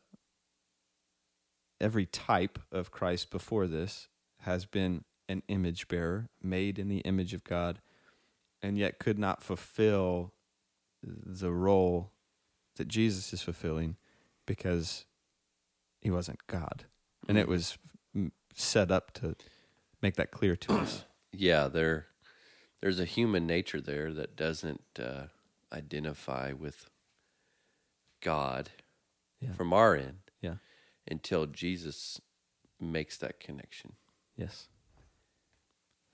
every 1.80 2.06
type 2.06 2.58
of 2.72 2.90
Christ 2.90 3.30
before 3.30 3.66
this 3.66 4.08
has 4.40 4.64
been 4.64 5.04
an 5.28 5.42
image 5.48 5.88
bearer 5.88 6.28
made 6.42 6.78
in 6.78 6.88
the 6.88 6.98
image 6.98 7.34
of 7.34 7.44
God 7.44 7.80
and 8.62 8.78
yet 8.78 8.98
could 8.98 9.18
not 9.18 9.42
fulfill 9.42 10.32
the 11.02 11.52
role 11.52 12.10
that 12.76 12.88
Jesus 12.88 13.32
is 13.32 13.42
fulfilling 13.42 13.96
because 14.46 15.04
he 16.00 16.10
wasn't 16.10 16.46
God. 16.46 16.84
And 17.28 17.38
it 17.38 17.48
was 17.48 17.78
mm, 17.86 17.93
set 18.54 18.90
up 18.90 19.12
to 19.14 19.34
make 20.02 20.16
that 20.16 20.30
clear 20.30 20.56
to 20.56 20.74
us 20.74 21.04
yeah, 21.32 21.68
there 21.68 22.06
there's 22.80 23.00
a 23.00 23.04
human 23.04 23.46
nature 23.46 23.80
there 23.80 24.12
that 24.12 24.36
doesn't 24.36 24.82
uh, 25.00 25.24
identify 25.72 26.52
with 26.52 26.90
God 28.20 28.70
Yeah. 29.40 29.52
from 29.52 29.72
our 29.72 29.94
end 29.96 30.18
yeah 30.40 30.56
until 31.10 31.46
Jesus 31.46 32.20
makes 32.80 33.16
that 33.18 33.40
connection 33.40 33.94
yes 34.36 34.68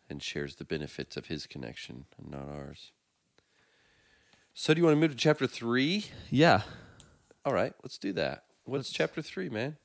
and 0.08 0.22
shares 0.22 0.56
the 0.56 0.64
benefits 0.64 1.16
of 1.16 1.26
his 1.26 1.46
connection 1.46 2.06
and 2.18 2.30
not 2.32 2.48
ours. 2.48 2.90
So, 4.54 4.74
do 4.74 4.80
you 4.80 4.84
want 4.84 4.96
to 4.96 5.00
move 5.00 5.12
to 5.12 5.16
chapter 5.16 5.46
three? 5.46 6.06
yeah 6.30 6.62
All 7.44 7.52
right, 7.54 7.72
let's 7.84 7.96
do 7.98 8.12
that. 8.14 8.44
What's 8.64 8.88
Let's- 8.88 8.90
chapter 8.92 9.22
three, 9.22 9.48
man? 9.48 9.76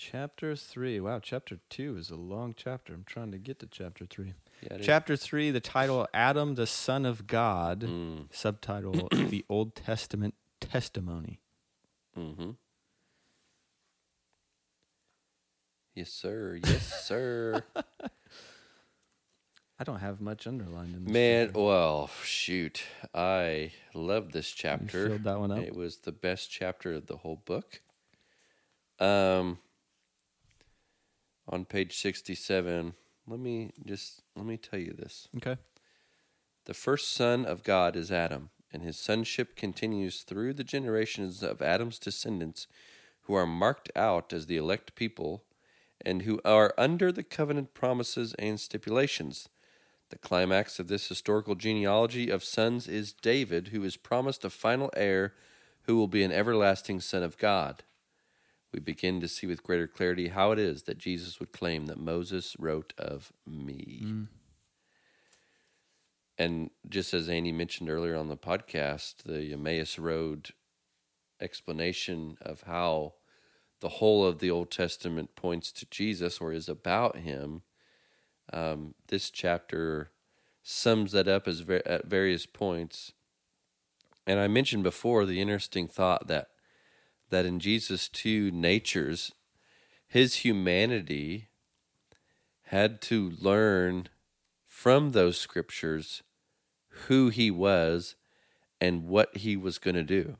Chapter 0.00 0.54
three. 0.54 1.00
Wow, 1.00 1.18
chapter 1.18 1.58
two 1.68 1.96
is 1.96 2.08
a 2.08 2.14
long 2.14 2.54
chapter. 2.56 2.94
I'm 2.94 3.02
trying 3.04 3.32
to 3.32 3.38
get 3.38 3.58
to 3.58 3.66
chapter 3.66 4.06
three. 4.06 4.34
Yeah, 4.62 4.74
it 4.74 4.80
is. 4.80 4.86
Chapter 4.86 5.16
three, 5.16 5.50
the 5.50 5.58
title 5.60 6.06
Adam, 6.14 6.54
the 6.54 6.68
Son 6.68 7.04
of 7.04 7.26
God. 7.26 7.80
Mm, 7.80 8.26
Subtitle 8.30 9.08
The 9.12 9.44
Old 9.48 9.74
Testament 9.74 10.34
Testimony. 10.60 11.40
mm-hmm. 12.16 12.50
Yes, 15.96 16.10
sir. 16.12 16.60
Yes, 16.64 17.04
sir. 17.04 17.64
I 19.80 19.84
don't 19.84 19.98
have 19.98 20.20
much 20.20 20.46
underlined 20.46 20.94
in 20.94 21.04
this. 21.06 21.12
Man, 21.12 21.46
chapter. 21.48 21.60
well, 21.60 22.08
shoot. 22.22 22.82
I 23.12 23.72
love 23.94 24.30
this 24.30 24.50
You 24.52 24.58
chapter. 24.58 25.08
filled 25.08 25.24
that 25.24 25.40
one 25.40 25.50
up. 25.50 25.58
It 25.58 25.74
was 25.74 25.96
the 25.98 26.12
best 26.12 26.52
chapter 26.52 26.94
of 26.94 27.08
the 27.08 27.16
whole 27.16 27.42
book. 27.44 27.80
Um 29.00 29.58
on 31.48 31.64
page 31.64 31.96
67, 31.96 32.94
let 33.26 33.40
me 33.40 33.72
just 33.84 34.22
let 34.36 34.46
me 34.46 34.56
tell 34.56 34.78
you 34.78 34.92
this. 34.92 35.28
Okay. 35.36 35.56
The 36.66 36.74
first 36.74 37.12
son 37.12 37.46
of 37.46 37.62
God 37.62 37.96
is 37.96 38.12
Adam, 38.12 38.50
and 38.72 38.82
his 38.82 38.98
sonship 38.98 39.56
continues 39.56 40.22
through 40.22 40.54
the 40.54 40.64
generations 40.64 41.42
of 41.42 41.62
Adam's 41.62 41.98
descendants 41.98 42.66
who 43.22 43.34
are 43.34 43.46
marked 43.46 43.90
out 43.96 44.32
as 44.32 44.46
the 44.46 44.56
elect 44.56 44.94
people 44.94 45.44
and 46.04 46.22
who 46.22 46.40
are 46.44 46.74
under 46.76 47.10
the 47.10 47.22
covenant 47.22 47.74
promises 47.74 48.34
and 48.38 48.60
stipulations. 48.60 49.48
The 50.10 50.18
climax 50.18 50.78
of 50.78 50.88
this 50.88 51.08
historical 51.08 51.54
genealogy 51.54 52.30
of 52.30 52.44
sons 52.44 52.88
is 52.88 53.12
David, 53.12 53.68
who 53.68 53.84
is 53.84 53.96
promised 53.96 54.44
a 54.44 54.50
final 54.50 54.90
heir 54.96 55.34
who 55.82 55.96
will 55.96 56.08
be 56.08 56.22
an 56.22 56.32
everlasting 56.32 57.00
Son 57.00 57.22
of 57.22 57.36
God. 57.36 57.82
We 58.72 58.80
begin 58.80 59.20
to 59.20 59.28
see 59.28 59.46
with 59.46 59.62
greater 59.62 59.86
clarity 59.86 60.28
how 60.28 60.52
it 60.52 60.58
is 60.58 60.82
that 60.82 60.98
Jesus 60.98 61.40
would 61.40 61.52
claim 61.52 61.86
that 61.86 61.98
Moses 61.98 62.54
wrote 62.58 62.92
of 62.98 63.32
me. 63.46 64.02
Mm. 64.04 64.26
And 66.36 66.70
just 66.88 67.14
as 67.14 67.28
Andy 67.28 67.50
mentioned 67.50 67.90
earlier 67.90 68.16
on 68.16 68.28
the 68.28 68.36
podcast, 68.36 69.24
the 69.24 69.52
Emmaus 69.52 69.98
Road 69.98 70.50
explanation 71.40 72.36
of 72.40 72.62
how 72.62 73.14
the 73.80 73.88
whole 73.88 74.24
of 74.24 74.38
the 74.38 74.50
Old 74.50 74.70
Testament 74.70 75.34
points 75.34 75.72
to 75.72 75.86
Jesus 75.90 76.38
or 76.38 76.52
is 76.52 76.68
about 76.68 77.16
him 77.16 77.62
um, 78.52 78.94
this 79.08 79.30
chapter 79.30 80.10
sums 80.62 81.12
that 81.12 81.28
up 81.28 81.46
as 81.46 81.60
ver- 81.60 81.82
at 81.84 82.06
various 82.06 82.46
points. 82.46 83.12
And 84.26 84.38
I 84.38 84.48
mentioned 84.48 84.82
before 84.82 85.26
the 85.26 85.40
interesting 85.40 85.88
thought 85.88 86.28
that 86.28 86.48
that 87.30 87.46
in 87.46 87.60
Jesus' 87.60 88.08
two 88.08 88.50
natures, 88.50 89.32
his 90.06 90.36
humanity 90.36 91.48
had 92.64 93.00
to 93.02 93.32
learn 93.40 94.08
from 94.64 95.12
those 95.12 95.38
scriptures 95.38 96.22
who 97.06 97.28
he 97.28 97.50
was 97.50 98.14
and 98.80 99.06
what 99.06 99.36
he 99.38 99.56
was 99.56 99.78
going 99.78 99.96
to 99.96 100.02
do. 100.02 100.36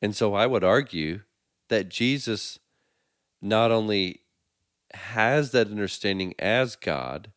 And 0.00 0.14
so 0.14 0.34
I 0.34 0.46
would 0.46 0.64
argue 0.64 1.20
that 1.68 1.88
Jesus 1.88 2.58
not 3.40 3.70
only 3.70 4.20
has 4.94 5.50
that 5.52 5.68
understanding 5.68 6.34
as 6.38 6.76
God, 6.76 7.32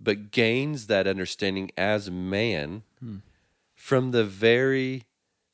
but 0.00 0.30
gains 0.30 0.88
that 0.88 1.06
understanding 1.06 1.70
as 1.76 2.10
man 2.10 2.82
hmm. 2.98 3.18
from 3.74 4.10
the 4.10 4.24
very 4.24 5.04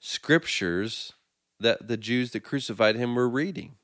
scriptures 0.01 1.13
that 1.61 1.89
the 1.89 1.97
Jews 1.97 2.33
that 2.33 2.41
crucified 2.41 2.97
him 2.97 3.15
were 3.15 3.29
reading. 3.29 3.77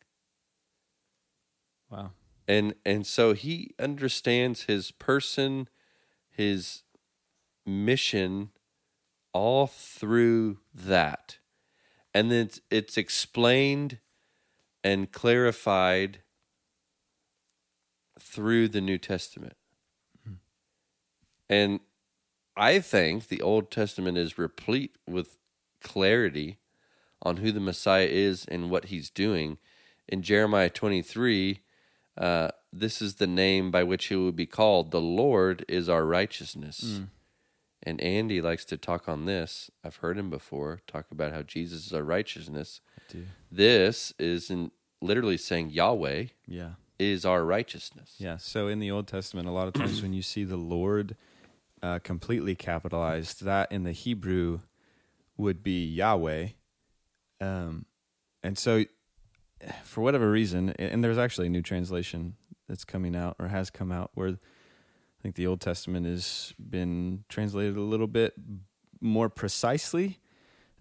Wow. 1.91 2.13
And 2.47 2.75
and 2.85 3.07
so 3.07 3.33
he 3.33 3.75
understands 3.79 4.63
his 4.63 4.91
person, 4.91 5.69
his 6.31 6.83
mission 7.67 8.51
all 9.33 9.67
through 9.67 10.59
that. 10.73 11.39
And 12.13 12.31
then 12.31 12.47
it's, 12.47 12.61
it's 12.71 12.97
explained 12.97 13.99
and 14.85 15.11
clarified 15.11 16.21
through 18.21 18.69
the 18.69 18.81
New 18.81 18.99
Testament. 18.99 19.57
Mm-hmm. 20.21 20.35
And 21.49 21.81
I 22.57 22.79
think 22.79 23.27
the 23.27 23.43
Old 23.43 23.71
Testament 23.71 24.17
is 24.17 24.39
replete 24.39 24.97
with 25.09 25.37
clarity 25.83 26.59
on 27.23 27.39
who 27.39 27.53
the 27.53 27.61
Messiah 27.61 28.09
is 28.09 28.45
and 28.47 28.71
what 28.71 28.87
he's 28.87 29.11
doing. 29.11 29.59
In 30.09 30.23
Jeremiah 30.23 30.71
23, 30.71 31.61
uh, 32.19 32.49
this 32.73 33.01
is 33.01 33.17
the 33.17 33.27
name 33.27 33.71
by 33.71 33.83
which 33.83 34.07
he 34.07 34.17
will 34.17 34.33
be 34.33 34.47
called. 34.47 34.91
The 34.91 35.01
Lord 35.01 35.65
is 35.69 35.89
our 35.89 36.05
righteousness. 36.05 36.99
Mm. 36.99 37.09
And 37.83 38.01
Andy 38.01 38.41
likes 38.41 38.65
to 38.67 38.77
talk 38.77 39.09
on 39.09 39.27
this. 39.27 39.71
I've 39.83 39.97
heard 39.97 40.19
him 40.19 40.31
before 40.31 40.81
talk 40.87 41.07
about 41.11 41.33
how 41.33 41.43
Jesus 41.43 41.87
is 41.87 41.93
our 41.93 42.03
righteousness. 42.03 42.81
This 43.51 44.13
is 44.19 44.51
in 44.51 44.71
literally 45.01 45.37
saying 45.37 45.71
Yahweh. 45.71 46.27
Yeah 46.47 46.71
is 46.99 47.25
our 47.25 47.45
righteousness. 47.45 48.15
Yeah. 48.19 48.37
So 48.37 48.69
in 48.69 48.79
the 48.79 48.91
Old 48.91 49.07
Testament, 49.07 49.49
a 49.49 49.53
lot 49.53 49.69
of 49.69 49.75
times 49.75 50.03
when 50.03 50.13
you 50.13 50.23
see 50.23 50.45
the 50.45 50.57
Lord 50.57 51.17
uh, 51.83 51.99
completely 52.01 52.55
capitalized, 52.55 53.45
that 53.45 53.71
in 53.73 53.85
the 53.85 53.93
Hebrew 53.93 54.61
would 55.37 55.63
be 55.63 55.85
Yahweh. 55.85 56.49
Um, 57.45 57.87
and 58.43 58.59
so, 58.59 58.85
for 59.85 60.01
whatever 60.01 60.31
reason, 60.31 60.71
and 60.71 61.03
there's 61.03 61.19
actually 61.19 61.47
a 61.47 61.51
new 61.51 61.63
translation 61.63 62.37
that's 62.69 62.85
coming 62.85 63.15
out 63.15 63.37
or 63.39 63.49
has 63.49 63.71
come 63.71 63.93
out 63.93 64.11
where 64.15 64.29
I 64.29 65.23
think 65.23 65.35
the 65.35 65.47
Old 65.47 65.61
Testament 65.61 66.07
has 66.07 66.55
been 66.59 67.25
translated 67.29 67.77
a 67.77 67.81
little 67.81 68.07
bit 68.07 68.35
more 69.01 69.29
precisely. 69.29 70.19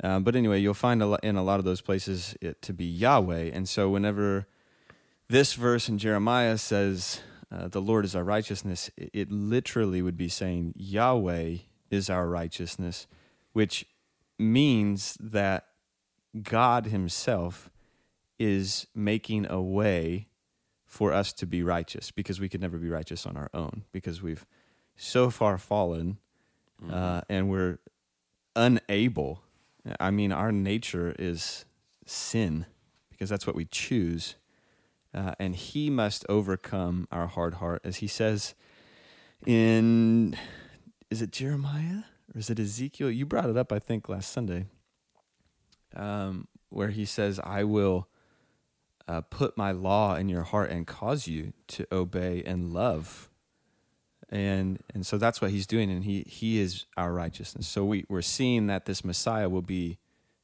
Um, 0.03 0.23
but 0.23 0.35
anyway, 0.35 0.59
you'll 0.59 0.73
find 0.73 1.01
a 1.01 1.05
lot, 1.05 1.23
in 1.23 1.35
a 1.35 1.43
lot 1.43 1.59
of 1.59 1.65
those 1.65 1.81
places 1.81 2.35
it 2.41 2.61
to 2.63 2.73
be 2.73 2.85
Yahweh. 2.85 3.51
And 3.53 3.69
so, 3.69 3.89
whenever 3.89 4.47
this 5.29 5.53
verse 5.53 5.87
in 5.87 5.97
Jeremiah 5.97 6.57
says, 6.57 7.21
uh, 7.51 7.67
The 7.67 7.81
Lord 7.81 8.05
is 8.05 8.15
our 8.15 8.23
righteousness. 8.23 8.89
It 8.97 9.31
literally 9.31 10.01
would 10.01 10.17
be 10.17 10.29
saying, 10.29 10.73
Yahweh 10.75 11.57
is 11.89 12.09
our 12.09 12.27
righteousness, 12.27 13.07
which 13.53 13.85
means 14.39 15.17
that 15.19 15.67
God 16.41 16.87
Himself 16.87 17.69
is 18.39 18.87
making 18.95 19.45
a 19.49 19.61
way 19.61 20.27
for 20.85 21.13
us 21.13 21.33
to 21.33 21.45
be 21.45 21.63
righteous 21.63 22.11
because 22.11 22.39
we 22.39 22.49
could 22.49 22.61
never 22.61 22.77
be 22.77 22.89
righteous 22.89 23.25
on 23.25 23.37
our 23.37 23.49
own 23.53 23.83
because 23.91 24.21
we've 24.21 24.45
so 24.95 25.29
far 25.29 25.57
fallen 25.57 26.19
mm-hmm. 26.81 26.93
uh, 26.93 27.21
and 27.29 27.49
we're 27.49 27.79
unable. 28.55 29.41
I 29.99 30.11
mean, 30.11 30.31
our 30.31 30.51
nature 30.51 31.15
is 31.17 31.65
sin 32.05 32.65
because 33.09 33.29
that's 33.29 33.47
what 33.47 33.55
we 33.55 33.65
choose 33.65 34.35
uh, 35.13 35.33
and 35.39 35.55
he 35.55 35.89
must 35.89 36.25
overcome 36.27 37.07
our 37.11 37.27
hard 37.27 37.55
heart, 37.55 37.81
as 37.83 37.97
he 37.97 38.07
says 38.07 38.55
in 39.45 40.35
is 41.09 41.21
it 41.21 41.31
Jeremiah 41.31 42.03
or 42.33 42.39
is 42.39 42.49
it 42.49 42.59
Ezekiel? 42.59 43.11
You 43.11 43.25
brought 43.25 43.49
it 43.49 43.57
up, 43.57 43.71
I 43.71 43.79
think, 43.79 44.09
last 44.09 44.31
Sunday, 44.31 44.65
um, 45.95 46.47
where 46.69 46.89
he 46.89 47.05
says, 47.05 47.39
"I 47.43 47.63
will 47.63 48.07
uh, 49.07 49.21
put 49.21 49.57
my 49.57 49.71
law 49.71 50.15
in 50.15 50.29
your 50.29 50.43
heart 50.43 50.69
and 50.71 50.87
cause 50.87 51.27
you 51.27 51.53
to 51.69 51.85
obey 51.91 52.43
and 52.45 52.73
love." 52.73 53.29
And 54.29 54.79
and 54.93 55.05
so 55.05 55.17
that's 55.17 55.41
what 55.41 55.51
he's 55.51 55.67
doing, 55.67 55.91
and 55.91 56.03
he 56.03 56.23
he 56.27 56.59
is 56.59 56.85
our 56.97 57.13
righteousness. 57.13 57.67
So 57.67 57.85
we 57.85 58.05
we're 58.09 58.21
seeing 58.21 58.67
that 58.67 58.85
this 58.85 59.05
Messiah 59.05 59.49
will 59.49 59.61
be 59.61 59.99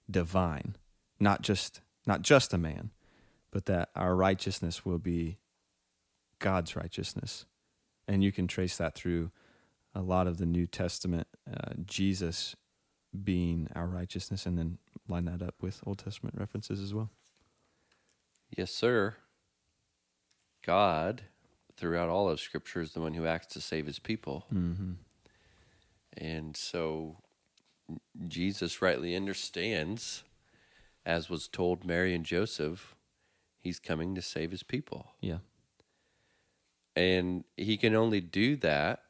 divine, 0.09 0.75
not 1.19 1.41
just 1.41 1.81
not 2.05 2.21
just 2.21 2.53
a 2.53 2.57
man 2.57 2.91
but 3.51 3.65
that 3.65 3.89
our 3.95 4.15
righteousness 4.15 4.85
will 4.85 4.99
be 4.99 5.37
God's 6.39 6.75
righteousness. 6.75 7.45
And 8.07 8.23
you 8.23 8.31
can 8.31 8.47
trace 8.47 8.77
that 8.77 8.95
through 8.95 9.31
a 9.93 10.01
lot 10.01 10.27
of 10.27 10.37
the 10.37 10.45
New 10.45 10.67
Testament, 10.67 11.27
uh, 11.51 11.73
Jesus 11.85 12.55
being 13.23 13.67
our 13.75 13.87
righteousness, 13.87 14.45
and 14.45 14.57
then 14.57 14.77
line 15.07 15.25
that 15.25 15.41
up 15.41 15.55
with 15.61 15.81
Old 15.85 15.99
Testament 15.99 16.35
references 16.37 16.79
as 16.79 16.93
well. 16.93 17.09
Yes, 18.55 18.71
sir. 18.71 19.15
God, 20.65 21.23
throughout 21.75 22.09
all 22.09 22.29
of 22.29 22.39
Scripture, 22.39 22.81
is 22.81 22.91
the 22.91 23.01
one 23.01 23.13
who 23.13 23.25
acts 23.25 23.47
to 23.53 23.61
save 23.61 23.85
his 23.85 23.99
people. 23.99 24.45
Mm-hmm. 24.53 24.93
And 26.17 26.57
so 26.57 27.17
Jesus 28.27 28.81
rightly 28.81 29.15
understands, 29.15 30.23
as 31.05 31.29
was 31.29 31.47
told 31.47 31.85
Mary 31.85 32.13
and 32.13 32.25
Joseph, 32.25 32.95
He's 33.59 33.79
coming 33.79 34.15
to 34.15 34.21
save 34.21 34.51
his 34.51 34.63
people. 34.63 35.11
Yeah. 35.19 35.39
And 36.95 37.43
he 37.57 37.77
can 37.77 37.93
only 37.93 38.21
do 38.21 38.55
that 38.57 39.03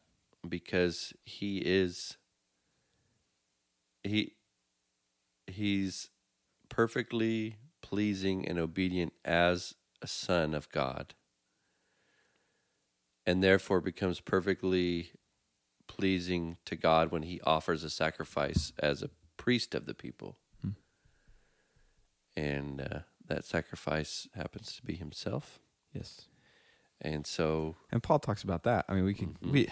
because 0.47 1.13
he 1.23 1.59
is 1.59 2.17
he 4.03 4.35
he's 5.47 6.09
perfectly 6.69 7.57
pleasing 7.81 8.47
and 8.47 8.59
obedient 8.59 9.13
as 9.25 9.75
a 10.01 10.07
son 10.07 10.53
of 10.53 10.69
God. 10.69 11.15
And 13.25 13.43
therefore 13.43 13.81
becomes 13.81 14.19
perfectly 14.19 15.11
pleasing 15.87 16.57
to 16.65 16.75
God 16.75 17.11
when 17.11 17.23
he 17.23 17.41
offers 17.41 17.83
a 17.83 17.89
sacrifice 17.89 18.73
as 18.79 19.03
a 19.03 19.09
priest 19.37 19.75
of 19.75 19.85
the 19.85 19.93
people. 19.93 20.37
Hmm. 20.61 20.69
And 22.35 22.81
uh, 22.81 22.99
that 23.27 23.45
sacrifice 23.45 24.27
happens 24.33 24.75
to 24.75 24.83
be 24.83 24.95
himself. 24.95 25.59
Yes. 25.93 26.27
And 27.01 27.25
so 27.25 27.75
and 27.91 28.03
Paul 28.03 28.19
talks 28.19 28.43
about 28.43 28.63
that. 28.63 28.85
I 28.89 28.93
mean, 28.93 29.05
we 29.05 29.13
can 29.13 29.29
mm-hmm. 29.29 29.51
we 29.51 29.67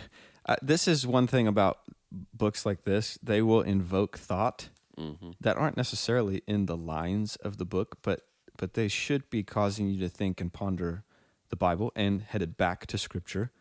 uh, 0.45 0.55
this 0.61 0.87
is 0.87 1.05
one 1.05 1.27
thing 1.27 1.47
about 1.47 1.79
books 2.11 2.65
like 2.65 2.83
this. 2.83 3.17
They 3.21 3.41
will 3.41 3.61
invoke 3.61 4.17
thought 4.17 4.69
mm-hmm. 4.97 5.31
that 5.39 5.57
aren't 5.57 5.77
necessarily 5.77 6.41
in 6.47 6.65
the 6.65 6.77
lines 6.77 7.35
of 7.37 7.57
the 7.57 7.65
book, 7.65 7.97
but 8.01 8.21
but 8.57 8.73
they 8.73 8.87
should 8.87 9.29
be 9.29 9.43
causing 9.43 9.87
you 9.87 9.99
to 9.99 10.09
think 10.09 10.41
and 10.41 10.51
ponder 10.51 11.03
the 11.49 11.55
Bible 11.55 11.91
and 11.95 12.23
headed 12.23 12.57
back 12.57 12.87
to 12.87 12.97
Scripture 12.97 13.51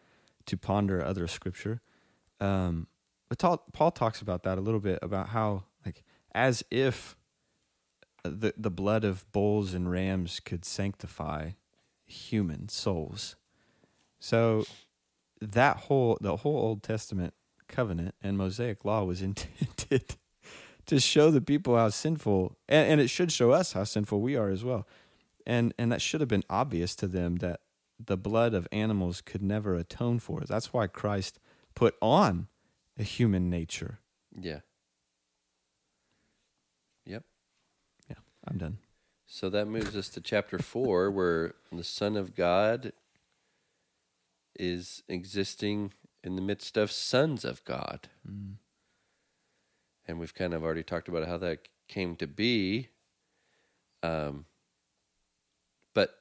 to 0.47 0.57
ponder 0.57 1.05
other 1.05 1.27
Scripture. 1.27 1.83
Um, 2.41 2.87
but 3.29 3.39
Paul, 3.39 3.65
Paul 3.73 3.91
talks 3.91 4.21
about 4.23 4.43
that 4.45 4.57
a 4.57 4.61
little 4.61 4.81
bit 4.81 4.99
about 5.03 5.29
how 5.29 5.65
like 5.85 6.03
as 6.35 6.63
if 6.71 7.17
the 8.23 8.55
the 8.57 8.71
blood 8.71 9.05
of 9.05 9.31
bulls 9.33 9.75
and 9.75 9.91
rams 9.91 10.41
could 10.41 10.65
sanctify 10.65 11.51
human 12.07 12.69
souls. 12.69 13.37
So 14.19 14.65
that 15.41 15.77
whole 15.77 16.19
the 16.21 16.37
whole 16.37 16.57
Old 16.57 16.83
Testament 16.83 17.35
covenant 17.69 18.15
and 18.23 18.37
Mosaic 18.37 18.85
law 18.85 19.05
was 19.05 19.23
intended 19.23 20.17
to 20.87 21.01
show 21.01 21.31
the 21.31 21.41
people 21.41 21.77
how 21.77 21.89
sinful 21.89 22.57
and, 22.69 22.93
and 22.93 23.01
it 23.01 23.09
should 23.09 23.33
show 23.33 23.51
us 23.51 23.73
how 23.73 23.85
sinful 23.85 24.21
we 24.21 24.37
are 24.37 24.51
as 24.51 24.65
well. 24.65 24.87
And 25.47 25.75
and 25.79 25.93
that 25.93 26.03
should 26.03 26.21
have 26.21 26.29
been 26.29 26.45
obvious 26.51 26.95
to 26.97 27.07
them 27.07 27.37
that 27.37 27.61
the 28.05 28.17
blood 28.17 28.55
of 28.55 28.69
animals 28.73 29.21
could 29.21 29.43
never 29.43 29.75
atone 29.75 30.19
for 30.19 30.43
it. 30.43 30.49
That's 30.49 30.73
why 30.73 30.87
Christ 30.87 31.39
put 31.75 31.95
on 32.03 32.49
a 32.99 33.03
human 33.03 33.49
nature. 33.49 34.01
Yeah. 34.39 34.61
Yep. 37.05 37.25
Yeah, 38.09 38.17
I'm 38.47 38.59
done. 38.59 38.79
So 39.27 39.51
that 39.51 39.67
moves 39.67 39.97
us 39.97 40.09
to 40.11 40.21
chapter 40.21 40.59
four, 40.59 41.11
where 41.11 41.55
the 41.73 41.85
Son 41.85 42.17
of 42.17 42.35
God 42.35 42.93
is 44.59 45.03
existing 45.09 45.93
in 46.27 46.37
the 46.37 46.43
midst 46.43 46.77
of 46.77 46.91
sons 46.91 47.45
of 47.45 47.65
God. 47.65 48.09
And 50.09 50.19
we've 50.19 50.35
kind 50.35 50.53
of 50.53 50.63
already 50.65 50.83
talked 50.83 51.09
about 51.09 51.27
how 51.27 51.37
that 51.39 51.69
came 51.89 52.17
to 52.17 52.27
be. 52.27 52.89
Um, 54.03 54.47
but 55.95 56.17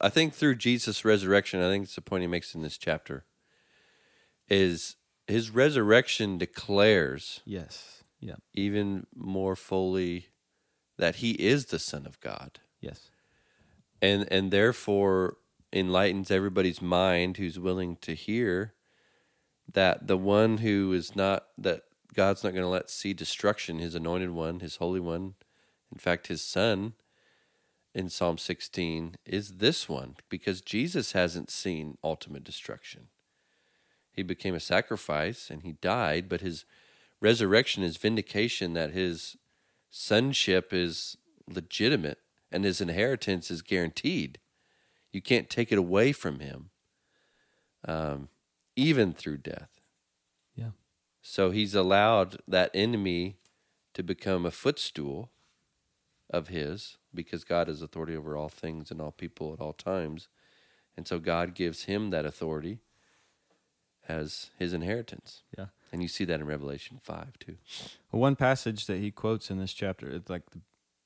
I 0.00 0.08
think 0.08 0.34
through 0.34 0.56
Jesus' 0.56 1.04
resurrection, 1.04 1.60
I 1.60 1.68
think 1.68 1.84
it's 1.84 1.94
the 1.94 2.00
point 2.00 2.22
he 2.22 2.26
makes 2.26 2.54
in 2.54 2.62
this 2.62 2.78
chapter, 2.78 3.24
is 4.48 4.96
his 5.26 5.50
resurrection 5.50 6.38
declares 6.38 7.40
Yes. 7.44 8.02
Yeah. 8.20 8.36
even 8.54 9.06
more 9.14 9.54
fully 9.56 10.28
that 10.96 11.16
he 11.16 11.32
is 11.32 11.66
the 11.66 11.78
Son 11.78 12.06
of 12.06 12.18
God 12.20 12.60
Yes. 12.80 13.10
and 14.00 14.26
and 14.32 14.50
therefore 14.50 15.36
enlightens 15.72 16.30
everybody's 16.30 16.80
mind 16.80 17.36
who's 17.36 17.58
willing 17.58 17.96
to 17.96 18.14
hear 18.14 18.72
that 19.72 20.06
the 20.06 20.16
one 20.16 20.58
who 20.58 20.92
is 20.92 21.14
not 21.14 21.46
that 21.56 21.82
God's 22.14 22.42
not 22.42 22.52
going 22.52 22.64
to 22.64 22.68
let 22.68 22.90
see 22.90 23.12
destruction 23.12 23.78
his 23.78 23.94
anointed 23.94 24.30
one 24.30 24.60
his 24.60 24.76
holy 24.76 25.00
one 25.00 25.34
in 25.92 25.98
fact 25.98 26.28
his 26.28 26.42
son 26.42 26.94
in 27.94 28.08
Psalm 28.08 28.38
16 28.38 29.16
is 29.24 29.56
this 29.56 29.88
one 29.88 30.16
because 30.28 30.60
Jesus 30.60 31.12
hasn't 31.12 31.50
seen 31.50 31.98
ultimate 32.02 32.44
destruction 32.44 33.08
he 34.12 34.22
became 34.22 34.54
a 34.54 34.60
sacrifice 34.60 35.50
and 35.50 35.62
he 35.62 35.72
died 35.72 36.28
but 36.28 36.40
his 36.40 36.64
resurrection 37.20 37.82
is 37.82 37.96
vindication 37.96 38.72
that 38.74 38.92
his 38.92 39.36
sonship 39.90 40.72
is 40.72 41.16
legitimate 41.48 42.18
and 42.50 42.64
his 42.64 42.80
inheritance 42.80 43.50
is 43.50 43.62
guaranteed. 43.62 44.38
You 45.12 45.22
can't 45.22 45.50
take 45.50 45.72
it 45.72 45.78
away 45.78 46.12
from 46.12 46.40
him, 46.40 46.70
um, 47.86 48.28
even 48.78 49.12
through 49.12 49.38
death. 49.38 49.68
Yeah. 50.54 50.70
So 51.20 51.50
he's 51.50 51.74
allowed 51.74 52.38
that 52.46 52.70
enemy 52.72 53.36
to 53.94 54.04
become 54.04 54.46
a 54.46 54.52
footstool 54.52 55.30
of 56.30 56.46
his 56.46 56.96
because 57.12 57.42
God 57.42 57.66
has 57.66 57.82
authority 57.82 58.14
over 58.14 58.36
all 58.36 58.48
things 58.48 58.92
and 58.92 59.00
all 59.00 59.10
people 59.10 59.52
at 59.52 59.60
all 59.60 59.72
times. 59.72 60.28
And 60.96 61.08
so 61.08 61.18
God 61.18 61.54
gives 61.54 61.84
him 61.84 62.10
that 62.10 62.24
authority 62.24 62.78
as 64.08 64.50
his 64.56 64.72
inheritance. 64.72 65.42
Yeah. 65.58 65.66
And 65.90 66.00
you 66.00 66.08
see 66.08 66.24
that 66.26 66.38
in 66.40 66.46
Revelation 66.46 67.00
5 67.02 67.38
too. 67.40 67.56
One 68.10 68.36
passage 68.36 68.86
that 68.86 68.98
he 68.98 69.10
quotes 69.10 69.50
in 69.50 69.58
this 69.58 69.72
chapter, 69.72 70.08
it's 70.08 70.30
like 70.30 70.50
the, 70.50 70.60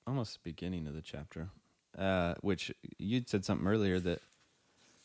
almost 0.07 0.35
the 0.35 0.51
beginning 0.51 0.87
of 0.87 0.95
the 0.95 1.01
chapter, 1.01 1.49
uh, 1.97 2.35
which 2.43 2.71
you'd 2.99 3.31
said 3.31 3.47
something 3.47 3.67
earlier 3.67 3.99
that 4.01 4.21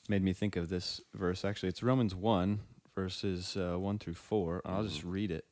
made 0.07 0.23
me 0.23 0.33
think 0.33 0.55
of 0.55 0.69
this 0.69 1.01
verse. 1.13 1.43
Actually, 1.43 1.69
it's 1.69 1.83
Romans 1.83 2.15
1, 2.15 2.59
verses 2.95 3.57
uh, 3.57 3.77
1 3.77 3.99
through 3.99 4.13
4. 4.13 4.61
I'll 4.65 4.83
just 4.83 5.03
read 5.03 5.31
it 5.31 5.45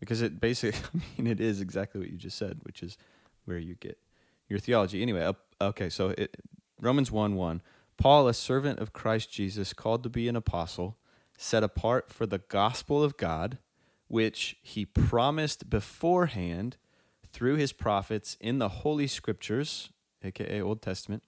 because 0.00 0.22
it 0.22 0.40
basically, 0.40 0.80
I 1.18 1.22
mean, 1.22 1.30
it 1.30 1.40
is 1.40 1.60
exactly 1.60 2.00
what 2.00 2.10
you 2.10 2.16
just 2.16 2.38
said, 2.38 2.60
which 2.62 2.82
is 2.82 2.98
where 3.44 3.58
you 3.58 3.74
get 3.74 3.98
your 4.48 4.58
theology. 4.58 5.02
Anyway, 5.02 5.22
up, 5.22 5.40
okay, 5.60 5.88
so 5.88 6.10
it, 6.10 6.36
Romans 6.80 7.10
1 7.10 7.34
1. 7.34 7.62
Paul, 7.96 8.26
a 8.28 8.34
servant 8.34 8.80
of 8.80 8.92
Christ 8.92 9.30
Jesus, 9.30 9.72
called 9.72 10.02
to 10.02 10.08
be 10.08 10.28
an 10.28 10.36
apostle, 10.36 10.96
set 11.38 11.62
apart 11.62 12.10
for 12.12 12.26
the 12.26 12.38
gospel 12.38 13.02
of 13.02 13.16
God, 13.16 13.58
which 14.08 14.56
he 14.62 14.84
promised 14.84 15.70
beforehand 15.70 16.76
through 17.26 17.56
his 17.56 17.72
prophets 17.72 18.36
in 18.40 18.58
the 18.58 18.68
Holy 18.68 19.06
Scriptures, 19.06 19.90
aka 20.22 20.60
Old 20.60 20.82
Testament, 20.82 21.22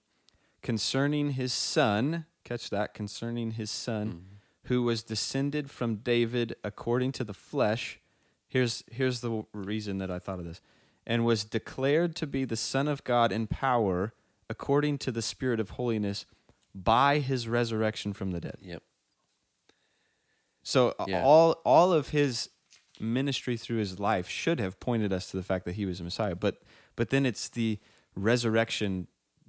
concerning 0.61 1.31
his 1.31 1.53
son, 1.53 2.25
catch 2.47 2.69
that, 2.69 2.93
concerning 2.93 3.51
his 3.51 3.69
son, 3.69 4.07
mm-hmm. 4.07 4.35
who 4.63 4.83
was 4.83 5.03
descended 5.03 5.69
from 5.69 5.97
David 5.97 6.55
according 6.63 7.11
to 7.13 7.23
the 7.23 7.33
flesh. 7.33 7.99
Here's, 8.47 8.83
here's 8.91 9.21
the 9.21 9.45
reason 9.53 9.97
that 9.97 10.09
I 10.09 10.19
thought 10.19 10.39
of 10.39 10.45
this. 10.45 10.61
And 11.05 11.25
was 11.25 11.43
declared 11.43 12.15
to 12.17 12.27
be 12.27 12.45
the 12.45 12.55
Son 12.55 12.87
of 12.87 13.03
God 13.03 13.31
in 13.31 13.47
power 13.47 14.13
according 14.49 14.97
to 14.99 15.11
the 15.11 15.21
Spirit 15.21 15.59
of 15.59 15.71
holiness 15.71 16.25
by 16.73 17.19
his 17.19 17.47
resurrection 17.47 18.13
from 18.13 18.31
the 18.31 18.39
dead. 18.39 18.57
Yep. 18.61 18.83
So 20.63 20.93
Yeah. 21.07 21.23
all 21.23 21.53
all 21.63 21.93
of 21.93 22.09
his 22.09 22.49
ministry 22.99 23.57
through 23.57 23.77
his 23.77 23.99
life 23.99 24.27
should 24.27 24.59
have 24.59 24.79
pointed 24.79 25.13
us 25.13 25.31
to 25.31 25.37
the 25.37 25.43
fact 25.43 25.65
that 25.65 25.75
he 25.75 25.85
was 25.85 25.99
a 25.99 26.03
Messiah. 26.03 26.35
But 26.35 26.61
but 26.95 27.09
then 27.09 27.25
it's 27.25 27.47
the 27.47 27.79
resurrection 28.15 29.07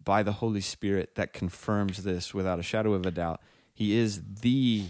by 0.08 0.22
the 0.22 0.32
Holy 0.32 0.62
Spirit 0.62 1.16
that 1.16 1.34
confirms 1.34 2.02
this 2.02 2.32
without 2.32 2.58
a 2.58 2.62
shadow 2.62 2.94
of 2.94 3.04
a 3.04 3.10
doubt. 3.10 3.42
He 3.74 3.94
is 3.94 4.22
the 4.40 4.86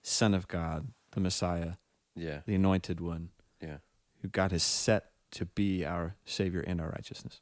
Son 0.00 0.32
of 0.32 0.46
God, 0.46 0.92
the 1.10 1.18
Messiah, 1.18 1.72
Yeah. 2.14 2.42
the 2.46 2.54
anointed 2.54 3.00
one, 3.00 3.30
Yeah. 3.60 3.78
who 4.22 4.28
God 4.28 4.52
has 4.52 4.62
set 4.62 5.10
to 5.32 5.44
be 5.44 5.84
our 5.84 6.14
Savior 6.24 6.60
and 6.60 6.80
our 6.80 6.90
righteousness. 6.90 7.40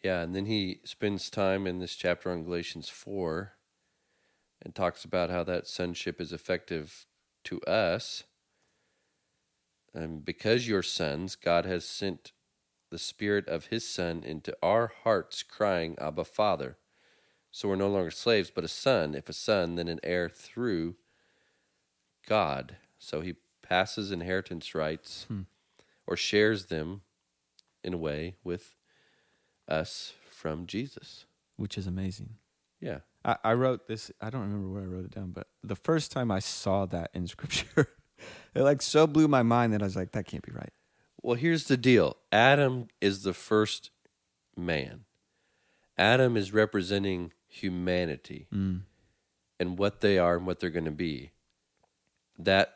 Yeah, 0.00 0.22
and 0.22 0.32
then 0.32 0.46
he 0.46 0.80
spends 0.84 1.28
time 1.28 1.66
in 1.66 1.80
this 1.80 1.96
chapter 1.96 2.30
on 2.30 2.44
Galatians 2.44 2.88
4 2.88 3.56
and 4.62 4.72
talks 4.72 5.04
about 5.04 5.28
how 5.28 5.42
that 5.42 5.66
sonship 5.66 6.20
is 6.20 6.32
effective 6.32 7.04
to 7.42 7.60
us. 7.62 8.22
And 9.92 10.24
because 10.24 10.68
you're 10.68 10.84
sons, 10.84 11.34
God 11.34 11.64
has 11.64 11.84
sent 11.84 12.30
the 12.90 12.98
Spirit 12.98 13.48
of 13.48 13.66
His 13.66 13.86
Son 13.88 14.22
into 14.24 14.56
our 14.62 14.92
hearts, 15.04 15.42
crying, 15.42 15.96
Abba, 16.00 16.24
Father. 16.24 16.76
So 17.50 17.68
we're 17.68 17.76
no 17.76 17.88
longer 17.88 18.10
slaves, 18.10 18.50
but 18.54 18.64
a 18.64 18.68
son. 18.68 19.14
If 19.14 19.28
a 19.28 19.32
son, 19.32 19.74
then 19.74 19.88
an 19.88 20.00
heir 20.02 20.28
through 20.28 20.96
God. 22.26 22.76
So 22.98 23.22
he 23.22 23.34
passes 23.62 24.12
inheritance 24.12 24.74
rights 24.74 25.24
hmm. 25.28 25.42
or 26.06 26.16
shares 26.16 26.66
them 26.66 27.02
in 27.82 27.94
a 27.94 27.98
way 27.98 28.36
with 28.44 28.76
us 29.68 30.12
from 30.28 30.66
Jesus. 30.66 31.26
Which 31.56 31.76
is 31.76 31.86
amazing. 31.86 32.36
Yeah. 32.80 33.00
I, 33.24 33.36
I 33.44 33.52
wrote 33.54 33.86
this. 33.86 34.10
I 34.20 34.30
don't 34.30 34.42
remember 34.42 34.68
where 34.68 34.82
I 34.82 34.86
wrote 34.86 35.04
it 35.04 35.14
down, 35.14 35.32
but 35.32 35.48
the 35.62 35.76
first 35.76 36.12
time 36.12 36.30
I 36.30 36.38
saw 36.38 36.86
that 36.86 37.10
in 37.12 37.26
Scripture, 37.26 37.88
it 38.54 38.62
like 38.62 38.80
so 38.80 39.06
blew 39.06 39.28
my 39.28 39.42
mind 39.42 39.72
that 39.72 39.82
I 39.82 39.84
was 39.84 39.96
like, 39.96 40.12
"That 40.12 40.26
can't 40.26 40.42
be 40.42 40.52
right." 40.52 40.72
Well, 41.22 41.36
here's 41.36 41.64
the 41.64 41.76
deal 41.76 42.16
Adam 42.32 42.88
is 43.00 43.22
the 43.22 43.34
first 43.34 43.90
man, 44.56 45.04
Adam 45.96 46.36
is 46.36 46.52
representing 46.52 47.32
humanity 47.46 48.46
mm. 48.52 48.80
and 49.58 49.78
what 49.78 50.00
they 50.00 50.18
are 50.18 50.36
and 50.36 50.46
what 50.46 50.60
they're 50.60 50.70
going 50.70 50.84
to 50.84 50.90
be. 50.90 51.32
That 52.38 52.74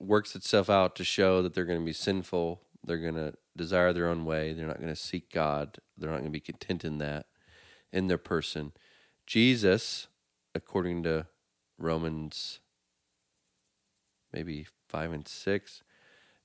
works 0.00 0.34
itself 0.34 0.68
out 0.68 0.96
to 0.96 1.04
show 1.04 1.42
that 1.42 1.54
they're 1.54 1.64
going 1.64 1.80
to 1.80 1.84
be 1.84 1.92
sinful. 1.92 2.62
They're 2.84 2.98
going 2.98 3.14
to 3.14 3.34
desire 3.56 3.92
their 3.92 4.08
own 4.08 4.24
way. 4.24 4.52
They're 4.52 4.66
not 4.66 4.80
going 4.80 4.88
to 4.88 4.96
seek 4.96 5.30
God. 5.32 5.78
They're 5.96 6.10
not 6.10 6.18
going 6.18 6.32
to 6.32 6.36
be 6.36 6.40
content 6.40 6.84
in 6.84 6.98
that, 6.98 7.26
in 7.92 8.06
their 8.06 8.18
person. 8.18 8.72
Jesus, 9.26 10.08
according 10.54 11.02
to 11.02 11.26
Romans 11.78 12.60
maybe 14.32 14.66
5 14.88 15.12
and 15.12 15.28
6, 15.28 15.82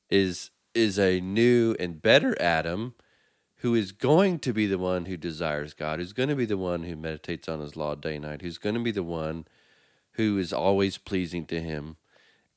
is 0.09 0.51
is 0.73 0.97
a 0.97 1.19
new 1.19 1.75
and 1.79 2.01
better 2.01 2.39
Adam 2.41 2.95
who 3.57 3.75
is 3.75 3.91
going 3.91 4.39
to 4.39 4.51
be 4.51 4.67
the 4.67 4.77
one 4.77 5.05
who 5.05 5.15
desires 5.15 5.73
God, 5.73 5.99
who's 5.99 6.13
going 6.13 6.29
to 6.29 6.35
be 6.35 6.45
the 6.45 6.57
one 6.57 6.83
who 6.83 6.95
meditates 6.95 7.47
on 7.47 7.61
his 7.61 7.77
law 7.77 7.95
day 7.95 8.15
and 8.15 8.25
night, 8.25 8.41
who's 8.41 8.57
going 8.57 8.75
to 8.75 8.81
be 8.81 8.91
the 8.91 9.03
one 9.03 9.45
who 10.13 10.37
is 10.37 10.51
always 10.51 10.97
pleasing 10.97 11.45
to 11.45 11.61
him 11.61 11.97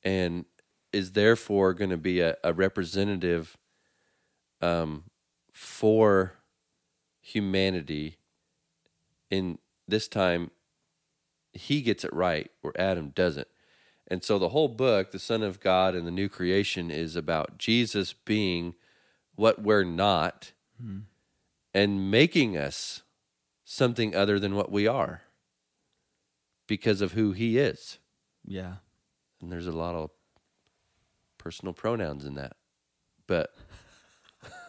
and 0.02 0.44
is 0.92 1.12
therefore 1.12 1.74
going 1.74 1.90
to 1.90 1.96
be 1.96 2.20
a, 2.20 2.36
a 2.42 2.52
representative 2.52 3.56
um, 4.60 5.04
for 5.52 6.34
humanity 7.20 8.16
in 9.30 9.58
this 9.86 10.08
time 10.08 10.50
he 11.52 11.80
gets 11.80 12.04
it 12.04 12.12
right 12.12 12.50
where 12.60 12.78
Adam 12.78 13.10
doesn't. 13.10 13.48
And 14.09 14.22
so 14.22 14.38
the 14.38 14.50
whole 14.50 14.68
book, 14.68 15.11
The 15.11 15.18
Son 15.18 15.42
of 15.42 15.61
God 15.61 15.94
and 15.94 16.07
the 16.07 16.12
New 16.12 16.28
Creation, 16.28 16.90
is 16.90 17.16
about 17.16 17.59
Jesus 17.59 18.12
being 18.12 18.74
what 19.34 19.61
we're 19.61 19.84
not 19.84 20.52
hmm. 20.80 21.00
and 21.74 22.11
making 22.11 22.57
us 22.57 23.02
something 23.64 24.14
other 24.14 24.38
than 24.38 24.54
what 24.54 24.70
we 24.70 24.86
are 24.86 25.22
because 26.66 27.00
of 27.00 27.12
who 27.12 27.32
he 27.32 27.59
is. 27.59 27.98
Yeah. 28.44 28.76
And 29.40 29.50
there's 29.50 29.66
a 29.66 29.72
lot 29.72 29.94
of 29.94 30.11
personal 31.36 31.72
pronouns 31.72 32.24
in 32.24 32.34
that. 32.34 32.57
But 33.26 33.54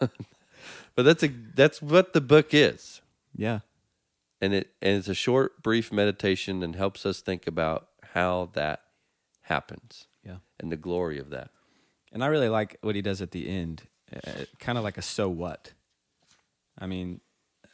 but 0.00 1.02
that's 1.02 1.22
a 1.22 1.28
that's 1.28 1.80
what 1.80 2.12
the 2.12 2.20
book 2.20 2.52
is. 2.52 3.00
Yeah. 3.34 3.60
And 4.40 4.52
it 4.52 4.72
and 4.82 4.96
it's 4.96 5.08
a 5.08 5.14
short 5.14 5.62
brief 5.62 5.92
meditation 5.92 6.62
and 6.62 6.74
helps 6.74 7.06
us 7.06 7.20
think 7.20 7.46
about 7.46 7.88
how 8.14 8.50
that 8.54 8.82
happens 9.48 10.06
Yeah. 10.24 10.36
and 10.60 10.70
the 10.70 10.76
glory 10.76 11.18
of 11.18 11.30
that. 11.30 11.50
And 12.12 12.22
I 12.24 12.28
really 12.28 12.48
like 12.48 12.76
what 12.80 12.94
he 12.94 13.02
does 13.02 13.20
at 13.20 13.32
the 13.32 13.48
end, 13.48 13.82
uh, 14.14 14.44
kind 14.58 14.78
of 14.78 14.84
like 14.84 14.96
a 14.98 15.02
so 15.02 15.28
what. 15.28 15.72
I 16.78 16.86
mean, 16.86 17.20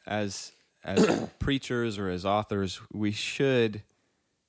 as 0.06 0.52
as 0.82 1.28
preachers 1.38 1.98
or 1.98 2.08
as 2.08 2.24
authors, 2.26 2.80
we 2.92 3.12
should 3.12 3.82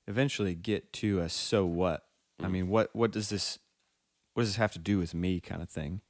eventually 0.07 0.55
get 0.55 0.91
to 0.93 1.19
a 1.19 1.29
so 1.29 1.65
what. 1.65 2.05
I 2.41 2.47
mean, 2.47 2.67
what 2.67 2.95
what 2.95 3.11
does 3.11 3.29
this 3.29 3.59
what 4.33 4.41
does 4.43 4.49
this 4.49 4.57
have 4.57 4.73
to 4.73 4.79
do 4.79 4.97
with 4.97 5.13
me 5.13 5.39
kind 5.39 5.61
of 5.61 5.69
thing? 5.69 6.01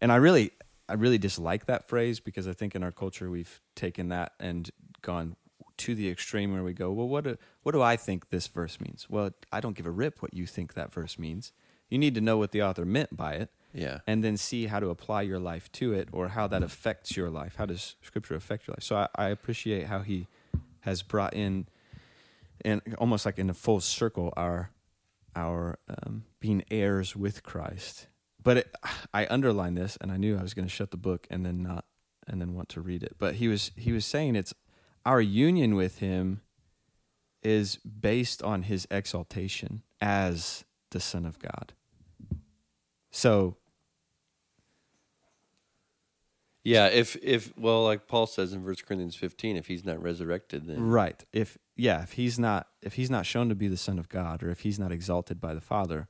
And 0.00 0.10
I 0.12 0.16
really 0.16 0.50
I 0.88 0.94
really 0.94 1.18
dislike 1.18 1.66
that 1.66 1.88
phrase 1.88 2.20
because 2.20 2.46
I 2.46 2.52
think 2.52 2.74
in 2.74 2.82
our 2.82 2.92
culture 2.92 3.30
we've 3.30 3.60
taken 3.74 4.08
that 4.08 4.32
and 4.38 4.70
gone 5.02 5.36
to 5.78 5.94
the 5.94 6.08
extreme 6.08 6.52
where 6.52 6.62
we 6.62 6.72
go, 6.72 6.90
well, 6.92 7.08
what 7.08 7.24
do, 7.24 7.36
what 7.62 7.72
do 7.72 7.82
I 7.82 7.96
think 7.96 8.30
this 8.30 8.46
verse 8.46 8.80
means? 8.80 9.06
Well, 9.08 9.30
I 9.52 9.60
don't 9.60 9.76
give 9.76 9.86
a 9.86 9.90
rip 9.90 10.22
what 10.22 10.34
you 10.34 10.46
think 10.46 10.74
that 10.74 10.92
verse 10.92 11.18
means. 11.18 11.52
You 11.88 11.98
need 11.98 12.14
to 12.14 12.20
know 12.20 12.36
what 12.38 12.50
the 12.52 12.62
author 12.62 12.84
meant 12.84 13.16
by 13.16 13.34
it 13.34 13.50
Yeah. 13.72 13.98
and 14.06 14.24
then 14.24 14.36
see 14.36 14.66
how 14.66 14.80
to 14.80 14.88
apply 14.90 15.22
your 15.22 15.38
life 15.38 15.70
to 15.72 15.92
it 15.92 16.08
or 16.12 16.28
how 16.28 16.46
that 16.48 16.62
affects 16.62 17.16
your 17.16 17.30
life. 17.30 17.54
How 17.56 17.66
does 17.66 17.96
scripture 18.02 18.34
affect 18.34 18.66
your 18.66 18.74
life? 18.74 18.82
So 18.82 18.96
I, 18.96 19.08
I 19.14 19.28
appreciate 19.28 19.86
how 19.86 20.00
he 20.00 20.26
has 20.80 21.02
brought 21.02 21.34
in 21.34 21.66
and 22.64 22.80
almost 22.98 23.26
like 23.26 23.38
in 23.38 23.50
a 23.50 23.54
full 23.54 23.80
circle 23.80 24.32
our 24.36 24.70
our 25.34 25.78
um, 25.88 26.24
being 26.40 26.64
heirs 26.70 27.14
with 27.14 27.42
Christ. 27.42 28.06
But 28.42 28.56
it, 28.56 28.74
I 29.12 29.26
underlined 29.28 29.76
this, 29.76 29.98
and 30.00 30.10
I 30.10 30.16
knew 30.16 30.38
I 30.38 30.42
was 30.42 30.54
going 30.54 30.66
to 30.66 30.72
shut 30.72 30.90
the 30.90 30.96
book 30.96 31.26
and 31.30 31.44
then 31.44 31.62
not, 31.62 31.84
and 32.26 32.40
then 32.40 32.54
want 32.54 32.68
to 32.70 32.80
read 32.80 33.02
it. 33.02 33.16
But 33.18 33.34
he 33.34 33.46
was 33.48 33.70
he 33.76 33.92
was 33.92 34.06
saying 34.06 34.34
it's 34.36 34.54
our 35.06 35.20
union 35.20 35.74
with 35.76 35.98
him 35.98 36.42
is 37.42 37.76
based 37.76 38.42
on 38.42 38.64
his 38.64 38.86
exaltation 38.90 39.82
as 40.00 40.64
the 40.90 41.00
Son 41.00 41.24
of 41.24 41.38
God. 41.38 41.72
So 43.10 43.56
Yeah, 46.64 46.88
if 46.88 47.16
if 47.22 47.56
well, 47.56 47.84
like 47.84 48.08
Paul 48.08 48.26
says 48.26 48.52
in 48.52 48.64
First 48.64 48.84
Corinthians 48.84 49.14
fifteen, 49.14 49.56
if 49.56 49.68
he's 49.68 49.84
not 49.84 50.02
resurrected, 50.02 50.66
then 50.66 50.82
Right. 50.82 51.24
If 51.32 51.56
yeah, 51.76 52.02
if 52.02 52.12
he's 52.12 52.38
not 52.38 52.66
if 52.82 52.94
he's 52.94 53.10
not 53.10 53.24
shown 53.24 53.48
to 53.48 53.54
be 53.54 53.68
the 53.68 53.76
son 53.76 53.98
of 54.00 54.08
God 54.08 54.42
or 54.42 54.50
if 54.50 54.60
he's 54.60 54.78
not 54.78 54.90
exalted 54.90 55.40
by 55.40 55.54
the 55.54 55.60
Father, 55.60 56.08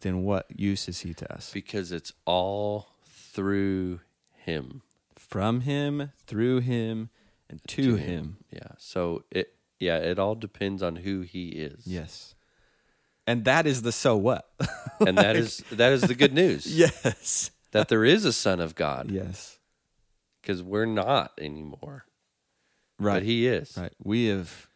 then 0.00 0.22
what 0.22 0.46
use 0.54 0.86
is 0.88 1.00
he 1.00 1.14
to 1.14 1.32
us? 1.34 1.50
because 1.50 1.90
it's 1.92 2.12
all 2.26 2.88
through 3.06 4.00
him. 4.44 4.82
From 5.16 5.62
him, 5.62 6.12
through 6.26 6.60
him, 6.60 7.08
and 7.48 7.60
uh, 7.60 7.62
to, 7.68 7.96
him. 7.96 8.38
Yeah. 8.50 8.72
So 8.78 9.24
it 9.30 9.54
yeah, 9.78 9.98
it 9.98 10.18
all 10.18 10.34
depends 10.34 10.82
on 10.82 10.96
who 10.96 11.22
he 11.22 11.48
is. 11.48 11.86
Yes. 11.86 12.34
And 13.26 13.44
that 13.44 13.66
is 13.66 13.82
the 13.82 13.92
so 13.92 14.16
what? 14.16 14.48
And 15.06 15.18
that 15.18 15.34
is 15.34 15.58
that 15.72 15.92
is 15.92 16.02
the 16.02 16.14
good 16.14 16.32
news. 16.32 16.66
yes. 16.78 17.50
That 17.72 17.88
there 17.88 18.04
is 18.04 18.24
a 18.24 18.32
son 18.32 18.60
of 18.60 18.74
God. 18.74 19.10
Yes. 19.10 19.58
Because 20.40 20.62
we're 20.62 20.86
not 20.86 21.32
anymore. 21.38 22.04
Right. 22.98 23.14
But 23.14 23.22
he 23.24 23.46
is. 23.48 23.76
right. 23.76 23.92
We 24.02 24.26
have 24.26 24.68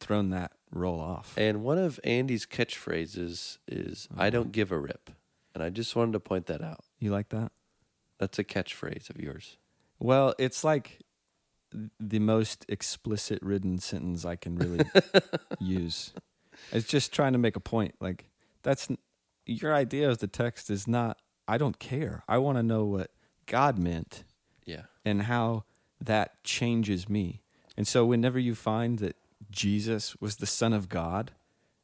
thrown 0.00 0.30
that 0.30 0.52
roll 0.72 1.00
off. 1.00 1.34
And 1.36 1.62
one 1.62 1.76
of 1.78 2.00
Andy's 2.02 2.46
catchphrases 2.46 3.58
is 3.66 4.08
I 4.16 4.22
uh-huh. 4.22 4.30
don't 4.30 4.52
give 4.52 4.72
a 4.72 4.78
rip. 4.78 5.10
And 5.54 5.62
I 5.62 5.70
just 5.70 5.94
wanted 5.94 6.12
to 6.12 6.20
point 6.20 6.46
that 6.46 6.62
out. 6.62 6.84
You 6.98 7.10
like 7.10 7.28
that? 7.28 7.52
That's 8.18 8.38
a 8.38 8.44
catchphrase 8.44 9.10
of 9.10 9.20
yours. 9.20 9.58
Well, 9.98 10.34
it's 10.38 10.64
like 10.64 11.00
the 12.00 12.18
most 12.18 12.64
explicit 12.68 13.40
written 13.42 13.78
sentence 13.78 14.24
I 14.24 14.36
can 14.36 14.56
really 14.56 14.84
use. 15.60 16.12
It's 16.72 16.86
just 16.86 17.12
trying 17.12 17.32
to 17.32 17.38
make 17.38 17.56
a 17.56 17.60
point. 17.60 17.94
Like 18.00 18.30
that's 18.62 18.88
your 19.46 19.74
idea 19.74 20.08
of 20.10 20.18
the 20.18 20.26
text 20.26 20.70
is 20.70 20.86
not. 20.88 21.18
I 21.46 21.56
don't 21.58 21.78
care. 21.78 22.22
I 22.28 22.38
want 22.38 22.58
to 22.58 22.62
know 22.62 22.84
what 22.84 23.10
God 23.46 23.78
meant 23.78 24.24
Yeah. 24.66 24.82
and 25.04 25.22
how 25.22 25.64
that 26.00 26.42
changes 26.44 27.08
me. 27.08 27.42
And 27.76 27.86
so, 27.86 28.04
whenever 28.04 28.38
you 28.38 28.54
find 28.54 28.98
that 28.98 29.16
Jesus 29.50 30.14
was 30.20 30.36
the 30.36 30.46
Son 30.46 30.72
of 30.72 30.88
God 30.88 31.30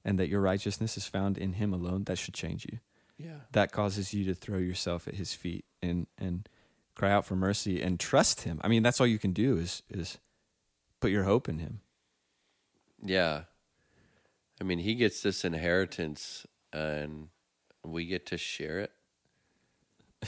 and 0.05 0.19
that 0.19 0.29
your 0.29 0.41
righteousness 0.43 0.97
is 0.99 1.07
found 1.07 1.39
in 1.39 1.55
Him 1.55 1.73
alone, 1.73 2.05
that 2.05 2.19
should 2.19 2.35
change 2.35 2.67
you 2.71 2.79
Yeah. 3.17 3.41
that 3.53 3.73
causes 3.73 4.13
you 4.13 4.25
to 4.27 4.35
throw 4.35 4.59
yourself 4.59 5.09
at 5.09 5.15
his 5.15 5.33
feet 5.35 5.65
and 5.81 6.07
and 6.19 6.49
cry 6.95 7.11
out 7.11 7.25
for 7.25 7.37
mercy 7.37 7.83
and 7.83 7.99
trust 7.99 8.43
him. 8.43 8.61
I 8.63 8.69
mean, 8.69 8.83
that's 8.83 9.01
all 9.01 9.07
you 9.07 9.19
can 9.19 9.33
do 9.33 9.57
is 9.57 9.83
is 9.91 10.19
put 11.01 11.11
your 11.11 11.25
hope 11.25 11.49
in 11.49 11.59
him. 11.59 11.81
Yeah. 13.03 13.43
I 14.61 14.65
mean, 14.65 14.79
he 14.79 14.95
gets 14.95 15.21
this 15.21 15.45
inheritance 15.45 16.47
and 16.73 17.29
we 17.85 18.07
get 18.07 18.27
to 18.27 18.39
share 18.39 18.81
it. 18.81 18.93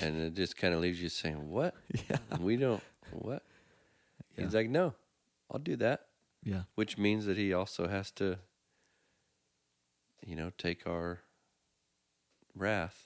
And 0.01 0.21
it 0.21 0.35
just 0.35 0.57
kind 0.57 0.75
of 0.75 0.81
leaves 0.81 1.01
you 1.01 1.09
saying, 1.09 1.49
What? 1.51 1.75
Yeah. 2.11 2.19
We 2.39 2.57
don't, 2.57 2.83
what? 3.13 3.43
He's 4.37 4.55
like, 4.55 4.69
No, 4.69 4.95
I'll 5.51 5.61
do 5.61 5.77
that. 5.77 6.07
Yeah. 6.45 6.63
Which 6.75 6.99
means 6.99 7.25
that 7.27 7.39
he 7.39 7.55
also 7.55 7.89
has 7.89 8.11
to, 8.13 8.39
you 10.25 10.37
know, 10.37 10.53
take 10.59 10.87
our 10.87 11.21
wrath 12.55 13.06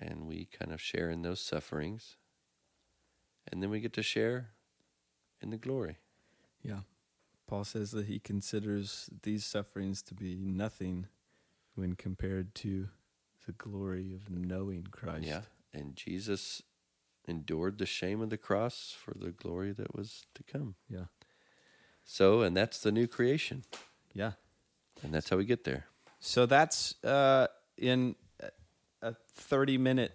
And 0.00 0.26
we 0.26 0.46
kind 0.46 0.72
of 0.72 0.80
share 0.80 1.10
in 1.10 1.22
those 1.22 1.40
sufferings. 1.40 2.16
And 3.50 3.62
then 3.62 3.70
we 3.70 3.80
get 3.80 3.92
to 3.94 4.02
share 4.02 4.50
in 5.40 5.50
the 5.50 5.56
glory. 5.56 5.96
Yeah. 6.62 6.80
Paul 7.46 7.64
says 7.64 7.92
that 7.92 8.06
he 8.06 8.18
considers 8.18 9.08
these 9.22 9.44
sufferings 9.44 10.02
to 10.02 10.14
be 10.14 10.36
nothing 10.36 11.06
when 11.74 11.94
compared 11.94 12.54
to 12.56 12.88
the 13.46 13.52
glory 13.52 14.12
of 14.12 14.30
knowing 14.30 14.86
Christ. 14.90 15.26
Yeah. 15.26 15.40
And 15.72 15.96
Jesus 15.96 16.62
endured 17.26 17.78
the 17.78 17.86
shame 17.86 18.20
of 18.20 18.30
the 18.30 18.36
cross 18.36 18.94
for 18.96 19.14
the 19.16 19.30
glory 19.30 19.72
that 19.72 19.96
was 19.96 20.26
to 20.34 20.42
come. 20.42 20.74
Yeah. 20.88 21.06
So, 22.04 22.42
and 22.42 22.56
that's 22.56 22.80
the 22.80 22.92
new 22.92 23.06
creation. 23.06 23.64
Yeah. 24.12 24.32
And 25.02 25.14
that's 25.14 25.30
how 25.30 25.36
we 25.36 25.44
get 25.44 25.64
there. 25.64 25.86
So 26.20 26.46
that's 26.46 27.02
uh, 27.04 27.46
in 27.76 28.16
a- 29.02 29.08
a 29.08 29.14
30 29.32 29.78
minute 29.78 30.12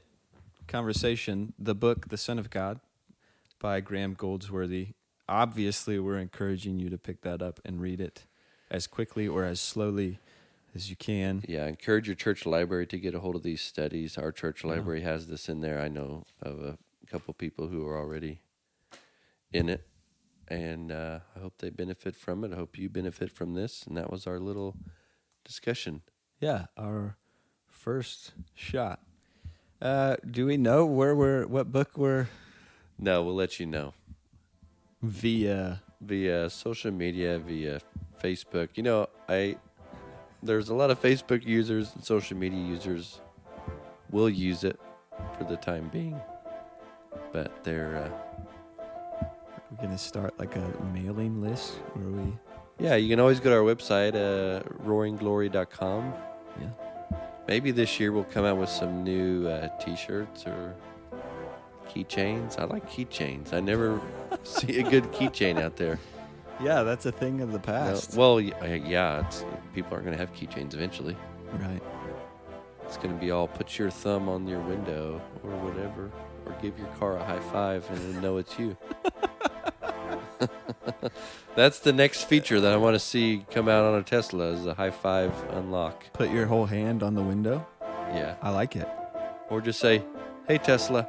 conversation, 0.68 1.54
the 1.60 1.76
book, 1.76 2.10
The 2.10 2.18
Son 2.18 2.40
of 2.40 2.50
God 2.50 2.80
by 3.60 3.80
Graham 3.82 4.14
Goldsworthy. 4.14 4.90
Obviously, 5.28 6.00
we're 6.00 6.18
encouraging 6.18 6.80
you 6.80 6.90
to 6.90 6.98
pick 6.98 7.22
that 7.22 7.42
up 7.42 7.60
and 7.66 7.82
read 7.82 8.00
it 8.02 8.26
as 8.70 8.88
quickly 8.88 9.28
or 9.28 9.44
as 9.46 9.60
slowly 9.62 10.20
as 10.76 10.90
you 10.90 10.96
can. 10.96 11.44
Yeah, 11.48 11.68
encourage 11.68 12.08
your 12.08 12.16
church 12.16 12.46
library 12.46 12.88
to 12.88 12.98
get 12.98 13.14
a 13.16 13.20
hold 13.20 13.36
of 13.36 13.44
these 13.44 13.62
studies. 13.62 14.18
Our 14.18 14.32
church 14.32 14.64
library 14.64 15.02
has 15.02 15.28
this 15.28 15.48
in 15.48 15.62
there. 15.62 15.80
I 15.80 15.88
know 15.88 16.26
of 16.42 16.62
a 16.62 16.78
couple 17.08 17.34
people 17.34 17.68
who 17.68 17.86
are 17.88 17.98
already 17.98 18.42
in 19.52 19.70
it. 19.70 19.88
And 20.50 20.92
uh, 20.92 21.20
I 21.36 21.40
hope 21.40 21.60
they 21.60 21.70
benefit 21.70 22.16
from 22.16 22.44
it. 22.44 22.52
I 22.52 22.56
hope 22.58 22.78
you 22.78 22.90
benefit 22.90 23.32
from 23.32 23.54
this. 23.54 23.84
And 23.84 23.96
that 23.98 24.12
was 24.12 24.28
our 24.28 24.40
little 24.40 24.76
discussion. 25.46 26.02
Yeah, 26.40 26.66
our 26.78 27.18
first 27.84 28.32
shot. 28.56 29.00
Uh, 29.82 30.16
do 30.30 30.46
we 30.46 30.56
know 30.56 30.86
where 30.86 31.14
we're, 31.14 31.46
what 31.46 31.70
book 31.70 31.98
we're 31.98 32.28
No, 32.98 33.22
we'll 33.24 33.36
let 33.36 33.60
you 33.60 33.66
know. 33.66 33.94
via? 35.02 35.82
via 36.00 36.50
social 36.50 36.92
media, 36.92 37.40
via 37.40 37.82
Facebook. 38.22 38.70
You 38.76 38.84
know, 38.84 39.08
I 39.28 39.58
there's 40.42 40.70
a 40.70 40.74
lot 40.74 40.92
of 40.92 41.02
Facebook 41.02 41.46
users 41.46 41.94
and 41.96 42.04
social 42.04 42.38
media 42.38 42.60
users 42.60 43.20
We'll 44.12 44.30
use 44.30 44.64
it 44.64 44.80
for 45.38 45.44
the 45.46 45.58
time 45.58 45.90
being, 45.92 46.20
but 47.32 47.64
they're 47.64 47.96
uh, 48.06 48.86
We're 49.72 49.78
going 49.78 49.90
to 49.90 49.98
start 49.98 50.38
like 50.38 50.56
a 50.56 50.72
mailing 50.94 51.42
list 51.42 51.74
where 51.96 52.10
we, 52.10 52.34
yeah. 52.80 52.96
You 52.96 53.10
can 53.10 53.20
always 53.20 53.40
go 53.40 53.50
to 53.50 53.56
our 53.56 53.64
website, 53.64 54.14
uh, 54.14 54.62
roaringglory.com. 54.86 56.14
yeah. 56.62 56.68
Maybe 57.48 57.72
this 57.72 58.00
year 58.00 58.12
we'll 58.12 58.24
come 58.24 58.46
out 58.46 58.58
with 58.58 58.70
some 58.70 59.04
new 59.04 59.48
uh, 59.48 59.68
T-shirts 59.80 60.46
or 60.48 60.74
keychains. 61.90 62.58
I 62.58 62.64
like 62.66 62.90
keychains. 62.90 63.54
I 63.54 63.60
never 63.60 64.00
see 64.44 64.80
a 64.80 64.90
good 64.90 65.04
keychain 65.12 65.62
out 65.62 65.76
there. 65.76 66.00
Yeah, 66.62 66.84
that's 66.84 67.06
a 67.06 67.12
thing 67.12 67.42
of 67.42 67.52
the 67.52 67.58
No, 67.58 67.64
past. 67.64 68.16
well, 68.16 68.38
uh, 68.38 68.66
yeah, 68.66 69.26
it's, 69.28 69.44
people 69.74 69.94
aren't 69.94 70.06
going 70.06 70.18
to 70.18 70.24
have 70.24 70.34
keychains 70.34 70.74
eventually. 70.74 71.18
Right. 71.54 71.82
It's 72.86 72.98
going 72.98 73.14
to 73.14 73.20
be 73.20 73.32
all 73.32 73.48
put 73.48 73.78
your 73.78 73.90
thumb 73.90 74.30
on 74.30 74.48
your 74.48 74.60
window 74.62 75.20
or 75.44 75.50
whatever, 75.58 76.12
or 76.46 76.56
give 76.62 76.78
your 76.78 76.88
car 77.00 77.18
a 77.18 77.24
high 77.24 77.40
five 77.40 77.90
and 77.90 77.98
then 78.16 78.22
know 78.22 78.38
it's 78.38 78.58
you. 78.58 78.78
That's 81.56 81.80
the 81.80 81.94
next 81.94 82.24
feature 82.26 82.60
that 82.60 82.74
I 82.74 82.78
want 82.78 82.96
to 82.96 83.00
see 83.00 83.46
come 83.52 83.70
out 83.70 83.86
on 83.86 84.00
a 84.00 84.04
Tesla 84.04 84.46
is 84.52 84.66
a 84.66 84.74
high 84.74 84.92
five 84.92 85.34
unlock. 85.52 86.12
Put 86.14 86.32
your 86.32 86.46
whole 86.46 86.66
hand 86.66 87.04
on 87.04 87.16
the 87.16 87.22
window. 87.22 87.66
Yeah. 87.82 88.36
I 88.42 88.50
like 88.50 88.76
it. 88.76 88.88
Or 89.50 89.62
just 89.62 89.80
say, 89.80 90.04
hey, 90.48 90.58
Tesla. 90.58 91.08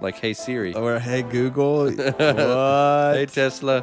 Like, 0.00 0.16
hey, 0.16 0.32
Siri. 0.32 0.74
Or 0.74 0.98
hey 0.98 1.22
Google. 1.22 1.90
what? 1.92 3.16
Hey, 3.16 3.26
Tesla. 3.26 3.82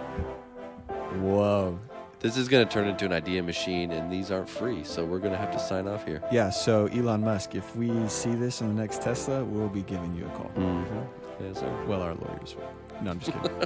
Whoa. 1.20 1.80
This 2.20 2.38
is 2.38 2.48
going 2.48 2.68
to 2.68 2.72
turn 2.72 2.88
into 2.88 3.06
an 3.06 3.14
idea 3.14 3.42
machine, 3.42 3.92
and 3.92 4.12
these 4.12 4.30
aren't 4.30 4.48
free, 4.48 4.84
so 4.84 5.04
we're 5.04 5.18
going 5.18 5.32
to 5.32 5.40
have 5.40 5.52
to 5.52 5.60
sign 5.60 5.88
off 5.88 6.06
here. 6.06 6.22
Yeah. 6.32 6.52
So 6.52 6.86
Elon 6.88 7.22
Musk, 7.22 7.56
if 7.56 7.76
we 7.76 7.90
see 8.08 8.36
this 8.36 8.62
in 8.62 8.68
the 8.68 8.80
next 8.80 9.02
Tesla, 9.02 9.44
we'll 9.44 9.70
be 9.70 9.82
giving 9.82 10.16
you 10.16 10.26
a 10.26 10.30
call. 10.30 10.52
Mm-hmm. 10.56 11.44
Yes, 11.44 11.60
sir. 11.60 11.86
Well, 11.88 12.02
our 12.02 12.14
lawyers 12.14 12.56
will. 12.56 12.72
No, 13.02 13.12
I'm 13.12 13.20
just 13.20 13.32
kidding. 13.34 13.58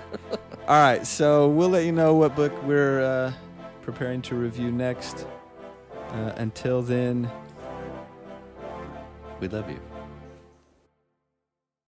All 0.68 0.82
right. 0.82 1.06
So 1.06 1.48
we'll 1.50 1.70
let 1.70 1.86
you 1.86 1.92
know 1.92 2.16
what 2.16 2.36
book 2.36 2.54
we're 2.64 3.02
uh, 3.04 3.34
preparing 3.82 4.22
to 4.24 4.36
review 4.36 4.72
next. 4.72 5.28
Uh, 6.10 6.34
until 6.38 6.82
then, 6.82 7.30
We 9.40 9.48
love 9.50 9.70
you. 9.70 9.80